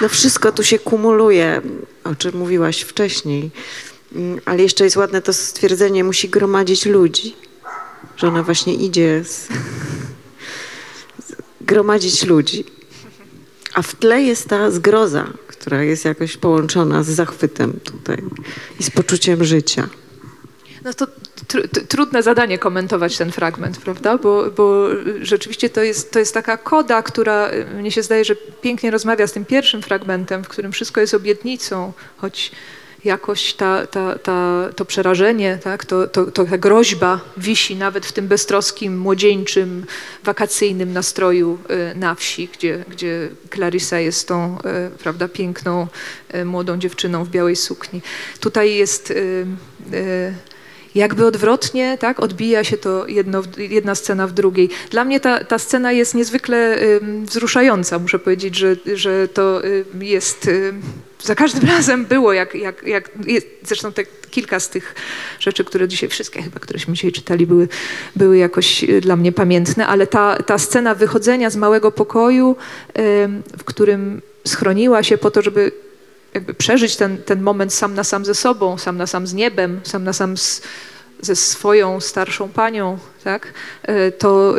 [0.00, 1.62] No wszystko tu się kumuluje,
[2.04, 3.50] o czym mówiłaś wcześniej.
[4.14, 7.36] Mm, Ale jeszcze jest ładne to stwierdzenie, musi gromadzić ludzi.
[8.16, 9.48] Że ona właśnie idzie z...
[11.60, 12.79] gromadzić ludzi.
[13.74, 18.22] A w tle jest ta zgroza, która jest jakoś połączona z zachwytem tutaj
[18.80, 19.88] i z poczuciem życia.
[20.84, 24.18] No to tr- tr- trudne zadanie komentować ten fragment, prawda?
[24.18, 24.88] Bo, bo
[25.22, 29.26] rzeczywiście to jest, to jest taka koda, która y, mnie się zdaje, że pięknie rozmawia
[29.26, 32.52] z tym pierwszym fragmentem, w którym wszystko jest obietnicą, choć
[33.04, 35.84] jakoś ta, ta, ta, to przerażenie, tak?
[35.84, 39.86] to, to, to ta groźba wisi nawet w tym beztroskim, młodzieńczym,
[40.24, 41.58] wakacyjnym nastroju
[41.92, 45.86] y, na wsi, gdzie, gdzie Clarissa jest tą y, prawda, piękną,
[46.34, 48.02] y, młodą dziewczyną w białej sukni.
[48.40, 49.12] Tutaj jest
[50.94, 54.68] jakby odwrotnie, tak, odbija się to jedno, jedna scena w drugiej.
[54.90, 56.78] Dla mnie ta, ta scena jest niezwykle
[57.22, 57.98] wzruszająca.
[57.98, 59.62] Muszę powiedzieć, że, że to
[60.00, 60.50] jest
[61.22, 63.10] za każdym razem było, jak, jak, jak
[63.62, 64.94] zresztą te kilka z tych
[65.40, 67.68] rzeczy, które dzisiaj, wszystkie chyba, któreśmy dzisiaj czytali, były,
[68.16, 72.56] były jakoś y, dla mnie pamiętne, ale ta, ta scena wychodzenia z małego pokoju,
[73.58, 75.72] w którym schroniła się po to, żeby
[76.34, 79.80] jakby przeżyć ten, ten moment sam na sam ze sobą, sam na sam z niebem,
[79.84, 80.62] sam na sam z,
[81.20, 83.52] ze swoją starszą panią, tak?
[83.82, 84.54] E, To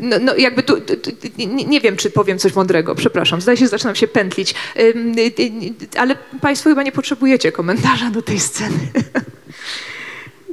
[0.00, 3.58] no, no jakby tu, tu, tu, nie, nie wiem, czy powiem coś mądrego, przepraszam, zdaje
[3.58, 8.22] się, że zaczynam się pętlić, Ym, y, y, ale państwo chyba nie potrzebujecie komentarza do
[8.22, 8.78] tej sceny.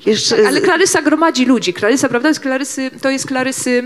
[0.06, 1.74] Jeszcze Ale Klarysa gromadzi ludzi.
[1.74, 3.84] Klarysa, prawda, jest Klarysy, to jest Klarysy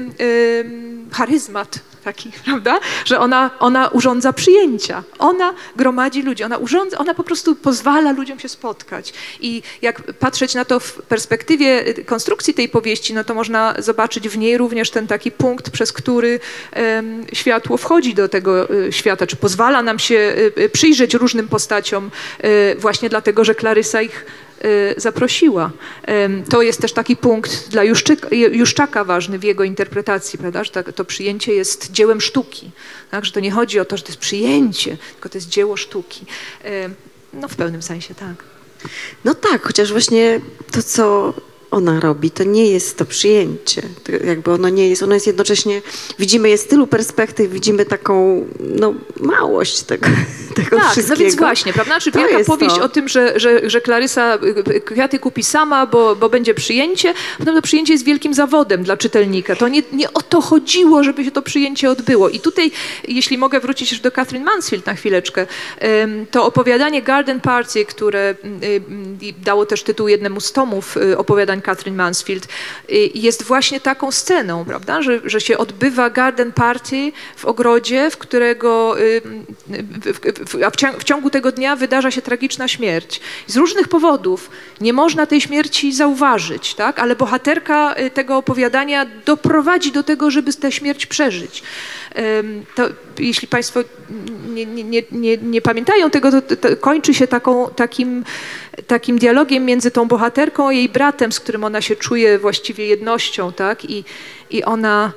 [0.61, 1.79] ym, charyzmat,
[2.09, 2.79] taki, prawda?
[3.05, 5.03] Że ona, ona urządza przyjęcia.
[5.19, 9.13] Ona gromadzi ludzi, ona urządza, ona po prostu pozwala ludziom się spotkać.
[9.39, 14.29] I jak patrzeć na to w perspektywie y, konstrukcji tej powieści, no to można zobaczyć
[14.29, 16.39] w niej również ten taki punkt, przez który
[16.71, 22.11] em, światło wchodzi do tego y, świata, czy pozwala nam się y, przyjrzeć różnym postaciom
[22.77, 24.25] właśnie dlatego, że Klarysa ich
[24.97, 25.71] zaprosiła.
[26.05, 27.81] Em, To jest też taki punkt dla
[28.51, 30.63] Juszczaka ważny w jego interpretacji, prawda?
[30.63, 32.71] że tak- to przyjęcie jest dziełem sztuki.
[33.11, 33.25] Tak?
[33.25, 36.25] Że to nie chodzi o to, że to jest przyjęcie, tylko to jest dzieło sztuki.
[37.33, 38.43] No w pełnym sensie tak.
[39.25, 40.41] No tak, chociaż właśnie
[40.71, 41.33] to, co
[41.71, 43.81] ona robi, to nie jest to przyjęcie.
[44.03, 45.81] To jakby ono nie jest, ono jest jednocześnie,
[46.19, 50.07] widzimy je z tylu perspektyw, widzimy taką, no, małość tego,
[50.55, 51.15] tego Tak, wszystkiego.
[51.19, 51.99] no więc właśnie, prawda?
[51.99, 52.83] Czy To wielka powieść to.
[52.83, 57.13] o tym, że, że, że Klarysa y, y, kwiaty kupi sama, bo, bo będzie przyjęcie,
[57.39, 59.55] potem to przyjęcie jest wielkim zawodem dla czytelnika.
[59.55, 62.29] To nie, nie o to chodziło, żeby się to przyjęcie odbyło.
[62.29, 62.71] I tutaj,
[63.07, 65.47] jeśli mogę wrócić już do Catherine Mansfield na chwileczkę,
[66.31, 68.65] to opowiadanie Garden Party, które y,
[69.23, 71.17] y, dało też tytuł jednemu z tomów y,
[71.59, 72.47] opowiadań Catherine Mansfield,
[72.89, 75.01] y, jest właśnie taką sceną, prawda?
[75.01, 79.21] Że, że się odbywa Garden Party w ogrodzie, w którego y,
[80.97, 83.21] w, ciągu tego dnia wydarza się tragiczna śmierć.
[83.47, 84.49] Z różnych powodów
[84.81, 86.99] nie można tej śmierci zauważyć, tak?
[86.99, 91.63] ale bohaterka y, tego opowiadania doprowadzi do tego, żeby tę śmierć przeżyć.
[92.75, 93.79] To, jeśli Państwo
[94.49, 98.23] nie, nie, nie, nie pamiętają tego, to, to kończy się taką, takim,
[98.87, 103.53] takim dialogiem między tą bohaterką a jej bratem, z którym ona się czuje właściwie jednością,
[103.53, 103.85] tak?
[103.85, 104.03] I,
[104.49, 105.11] i ona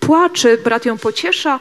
[0.00, 1.60] płacze, brat ją pociesza,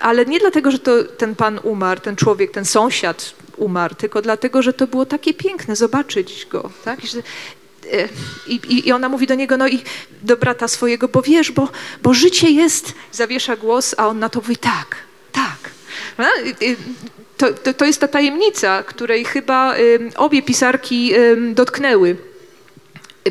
[0.00, 4.62] ale nie dlatego, że to ten pan umarł, ten człowiek, ten sąsiad umarł, tylko dlatego,
[4.62, 7.04] że to było takie piękne zobaczyć go, tak?
[7.04, 7.08] I
[7.92, 8.08] e,
[8.68, 9.82] i, ona mówi do niego, no i
[10.22, 11.68] do brata swojego, bo wiesz, bo,
[12.02, 14.96] bo życie jest, zawiesza głos, a on na to mówi tak,
[15.32, 15.70] tak.
[16.60, 16.76] I
[17.36, 19.74] To, to, to jest ta tajemnica, której chyba
[20.16, 21.12] obie pisarki
[21.54, 22.16] dotknęły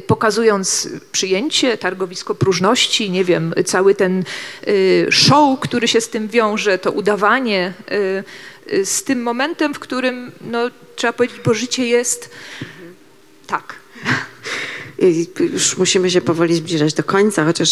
[0.02, 4.24] pokazując przyjęcie, targowisko próżności, nie wiem, cały ten
[4.68, 9.80] y, show, który się z tym wiąże, to udawanie, y, y, z tym momentem, w
[9.80, 12.30] którym, no, trzeba powiedzieć, bo życie jest
[13.48, 13.76] tak.
[15.00, 17.70] I już musimy się powoli zbliżać do końca, chociaż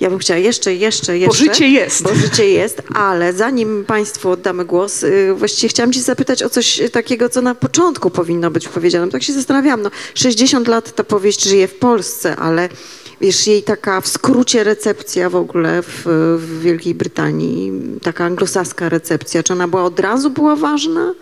[0.00, 1.44] ja bym chciała jeszcze, jeszcze, jeszcze.
[1.44, 2.02] życie jest.
[2.02, 6.80] Bo życie jest, ale zanim Państwu oddamy głos, y, właściwie chciałam Cię zapytać o coś
[6.92, 9.12] takiego, co na początku powinno być powiedziane.
[9.12, 12.68] Tak się zastanawiałam, no 60 lat ta powieść żyje w Polsce, ale
[13.20, 16.02] wiesz, jej taka w skrócie recepcja w ogóle w,
[16.38, 17.72] w Wielkiej Brytanii,
[18.02, 21.14] taka anglosaska recepcja, czy ona była od razu była ważna?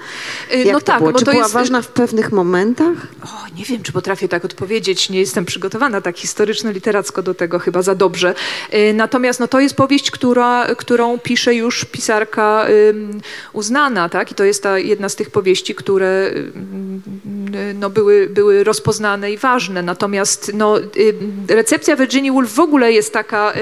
[0.55, 1.13] Y, Jak no to tak, było?
[1.13, 2.97] bo Czy to była jest- ważna w pewnych momentach?
[3.25, 5.11] O, nie wiem, czy potrafię tak odpowiedzieć.
[5.11, 8.35] Nie jestem przygotowana tak historyczno-literacko do tego chyba za dobrze.
[8.75, 13.21] Y, Natomiast no, to jest powieść, która, którą pisze już pisarka ym,
[13.53, 14.31] uznana, tak?
[14.33, 19.39] I to jest ta jedna z tych powieści, które y, no, były, były rozpoznane i
[19.39, 19.83] ważne.
[19.83, 21.15] Natomiast no, y,
[21.85, 23.53] recepcja Virginia Woolf w ogóle jest taka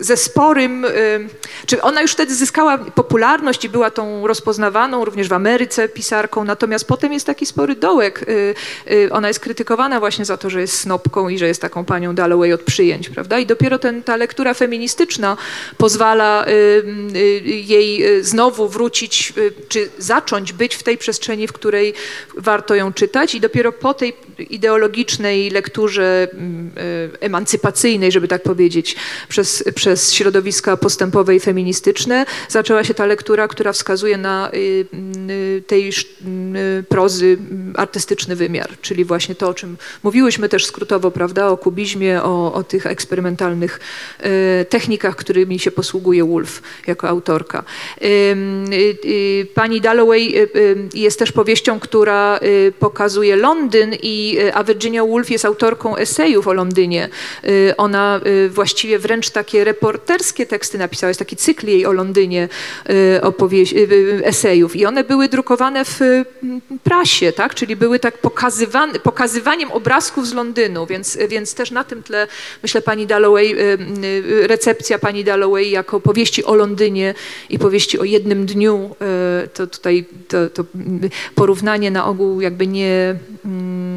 [0.00, 1.28] ze sporym, ym,
[1.66, 6.84] czy ona już wtedy zyskała popularność i była tą rozpoznawaną również w Ameryce pisarką, natomiast
[6.84, 8.22] potem jest taki spory dołek.
[8.22, 8.54] Y,
[8.90, 12.14] y, Ona jest krytykowana właśnie za to, że jest snopką i że jest taką panią
[12.14, 13.38] Dalloway od przyjęć, prawda?
[13.38, 15.36] I dopiero ten, ta lektura feministyczna
[15.78, 16.82] pozwala y,
[17.44, 19.32] jej znowu wrócić,
[19.68, 21.94] czy zacząć być w tej przestrzeni, w której
[22.36, 24.12] warto ją czytać i dopiero po tej
[24.50, 26.70] ideologicznej lekturze mm,
[27.14, 28.96] y, emancypacyjnej, żeby tak powiedzieć,
[29.28, 34.86] przez, przez środowiska postępowe i feministyczne, zaczęła się ta lektura, która wskazuje na y,
[35.30, 35.92] y, tej
[36.88, 37.38] prozy
[37.74, 42.64] artystyczny wymiar, czyli właśnie to, o czym mówiłyśmy też skrótowo, prawda, o kubizmie, o, o
[42.64, 43.80] tych eksperymentalnych
[44.68, 47.64] technikach, którymi się posługuje Woolf jako autorka.
[49.54, 50.34] Pani Dalloway
[50.94, 52.40] jest też powieścią, która
[52.78, 57.08] pokazuje Londyn, i, y, a Virginia Woolf jest autorką esejów o Londynie.
[57.44, 62.48] Y, Ona y, właściwie wręcz takie reporterskie teksty napisała, jest taki cykl jej o Londynie
[64.24, 66.24] esejów i one były drukowane w y,
[66.84, 67.54] prasie, tak?
[67.54, 72.26] czyli były tak pokazywane, pokazywaniem obrazków z Londynu, więc, więc też na tym tle
[72.62, 73.56] myślę pani Dalloway,
[74.46, 77.14] recepcja pani Dalloway jako powieści o Londynie
[77.50, 78.96] i powieści o jednym dniu,
[79.54, 83.14] to tutaj to, to mm, porównanie na ogół jakby nie,
[83.44, 83.91] mm,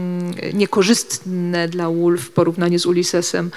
[0.54, 3.52] niekorzystne dla Woolf w porównaniu z Ulyssesem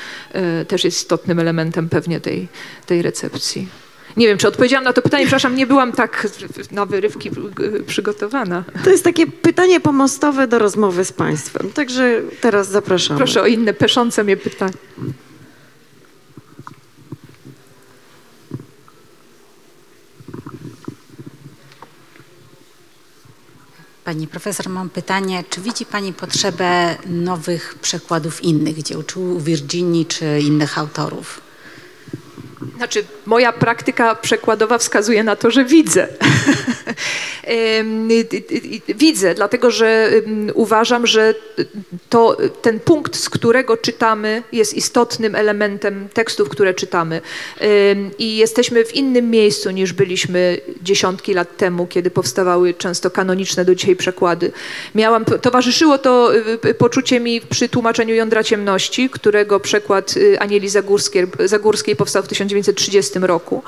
[0.62, 2.48] y, też jest istotnym elementem pewnie tej,
[2.86, 3.68] tej recepcji.
[4.16, 6.26] Nie wiem, czy odpowiedziałam na to pytanie, przepraszam, nie byłam tak
[6.70, 7.30] na wyrywki
[7.86, 8.64] przygotowana.
[8.84, 11.70] To jest takie pytanie pomostowe do rozmowy z Państwem.
[11.74, 13.18] Także teraz zapraszamy.
[13.18, 14.72] Proszę o inne peszące mnie pytania.
[24.08, 30.06] Pani profesor, mam pytanie, czy widzi Pani potrzebę nowych przekładów innych dzieł, czy u Virginii,
[30.06, 31.47] czy innych autorów?
[32.76, 36.08] Znaczy, moja praktyka przekładowa wskazuje na to, że widzę.
[37.48, 37.54] Y,
[38.12, 38.42] y,
[38.90, 40.10] y, widzę, dlatego że
[40.54, 41.34] uważam, że
[42.08, 47.20] to, ten punkt, z którego czytamy, jest istotnym elementem tekstów, które czytamy.
[48.18, 53.74] I jesteśmy w innym miejscu niż byliśmy dziesiątki lat temu, kiedy powstawały często kanoniczne do
[53.74, 54.52] dzisiaj przekłady.
[54.94, 56.30] Miałam, towarzyszyło to
[56.78, 63.62] poczucie mi przy tłumaczeniu Jądra Ciemności, którego przekład Anieli Zagórskiej, Zagórskiej powstał w 1930 roku,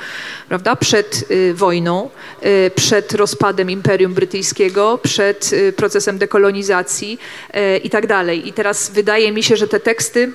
[0.49, 0.77] prawda?
[0.77, 2.11] przed y, wojną,
[2.45, 7.19] y, przed rozpadem Imperium Brytyjskiego, przed y, procesem dekolonizacji
[7.85, 8.49] i tak dalej.
[8.49, 10.33] I teraz wydaje mi się, że te teksty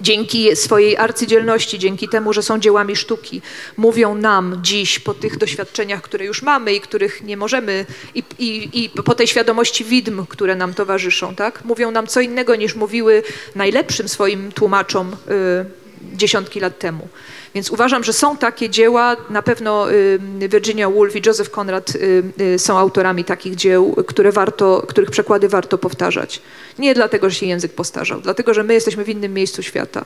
[0.00, 3.42] dzięki swojej arcydzielności, dzięki temu, że są dziełami sztuki,
[3.76, 8.84] mówią nam dziś po tych doświadczeniach, które już mamy i których nie możemy, i, i,
[8.84, 11.64] i po tej świadomości widm, które nam towarzyszą, tak?
[11.64, 13.22] mówią nam co innego niż mówiły
[13.54, 17.08] najlepszym swoim tłumaczom y, dziesiątki lat temu.
[17.54, 20.18] Więc uważam, że są takie dzieła, na pewno y,
[20.48, 25.48] Virginia Woolf i Joseph Conrad y, y, są autorami takich dzieł, które warto, których przekłady
[25.48, 26.42] warto powtarzać.
[26.78, 30.04] Nie dlatego, że się język postarzał, dlatego, że my jesteśmy w innym miejscu świata.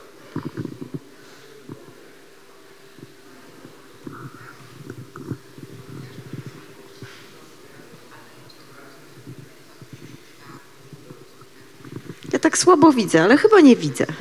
[12.32, 14.06] Ja tak słabo widzę, ale chyba nie widzę.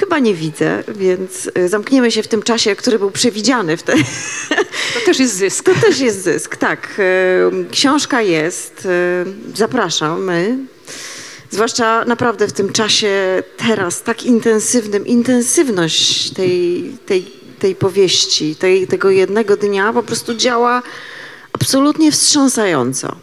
[0.00, 3.94] chyba nie widzę, więc y, zamkniemy się w tym czasie, który był przewidziany w te...
[4.94, 5.64] To też jest zysk.
[5.64, 7.00] To też jest zysk, tak.
[7.70, 10.58] Książka jest, y, zapraszamy.
[11.50, 17.26] Zwłaszcza naprawdę w tym czasie teraz tak intensywnym, intensywność tej, tej,
[17.58, 20.82] tej powieści, tej, tego jednego dnia po prostu działa
[21.52, 23.16] absolutnie wstrząsająco.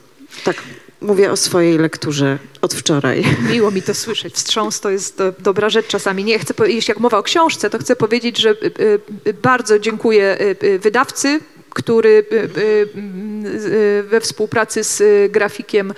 [0.43, 0.55] Tak
[1.01, 3.23] mówię o swojej lekturze od wczoraj.
[3.53, 4.33] Miło mi to słyszeć.
[4.33, 6.23] Wstrząs to jest do, dobra rzecz czasami.
[6.23, 10.37] Nie chcę powiedzieć, jak mowa o książce, to chcę powiedzieć, że y, y, bardzo dziękuję
[10.41, 15.93] y, y, wydawcy, który y, y, mm, y, we współpracy z y, grafikiem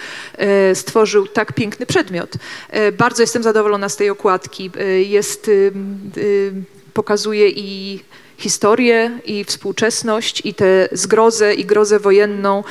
[0.72, 2.36] y, stworzył tak piękny przedmiot.
[2.36, 4.72] Y, Bardzo jestem zadowolona z tej okładki.
[4.82, 5.72] Y, Jest, y,
[6.18, 6.54] y,
[6.94, 8.00] pokazuje i
[8.40, 12.64] historię i współczesność i tę zgrozę i grozę wojenną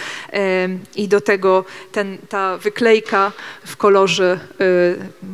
[0.96, 3.32] i do tego ten, ta wyklejka
[3.66, 5.28] w kolorze y,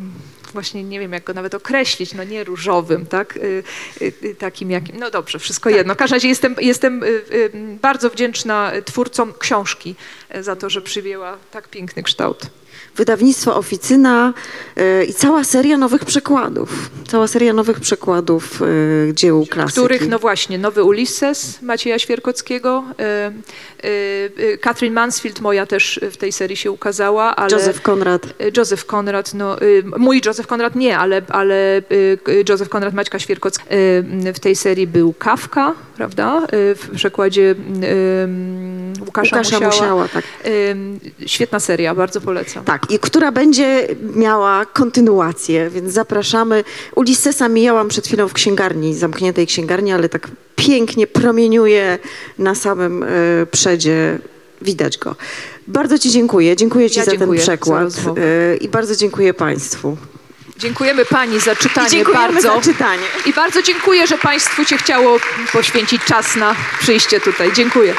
[0.54, 3.62] właśnie nie wiem jak go nawet określić, no nie różowym, tak, y,
[4.02, 5.94] y, takim jakim, no dobrze, wszystko jedno.
[5.94, 7.02] W każdym razie jestem, jestem
[7.82, 9.94] bardzo wdzięczna twórcom książki
[10.36, 12.46] y, za to, że przyjęła tak piękny kształt.
[12.96, 14.32] Wydawnictwo Oficyna
[14.78, 16.90] y, i cała seria nowych przekładów.
[17.08, 19.80] Cała seria nowych przekładów y, dzieł klasyki.
[19.80, 22.84] których, no właśnie, Nowy Ulisses Macieja Świerkockiego,
[23.84, 27.52] y, y, Mansfield moja też w tej serii się ukazała, ale...
[27.56, 28.26] Józef Konrad.
[28.56, 29.56] Józef Konrad, no,
[29.98, 31.82] mój Józef Konrad nie, ale, ale
[32.48, 33.74] Józef Konrad Maćka Świerkockiego.
[34.28, 37.54] Y, w tej serii był Kawka, prawda, w przekładzie
[39.00, 39.72] Łukasza, Łukasza Musiała.
[39.72, 40.24] Musiała, tak.
[41.26, 42.64] Świetna seria, bardzo polecam.
[42.64, 46.64] Tak, i która będzie miała kontynuację, więc zapraszamy.
[46.94, 51.98] Ulyssesa mijałam przed chwilą w księgarni, zamkniętej księgarni, ale tak pięknie promieniuje
[52.38, 53.06] na samym e,
[53.50, 54.18] przedzie.
[54.62, 55.16] Widać go.
[55.66, 56.56] Bardzo Ci dziękuję.
[56.56, 58.22] Dziękuję Ci Ja za ten dziękuję za przekład rozmowę.
[58.22, 59.96] e, i bardzo dziękuję Państwu.
[60.58, 62.40] Dziękujemy Pani za czytanie bardzo.
[62.40, 63.02] za czytanie.
[63.26, 65.16] I bardzo dziękuję, że Państwu się chciało
[65.52, 67.52] poświęcić czas na przyjście tutaj.
[67.52, 67.94] Dziękuję.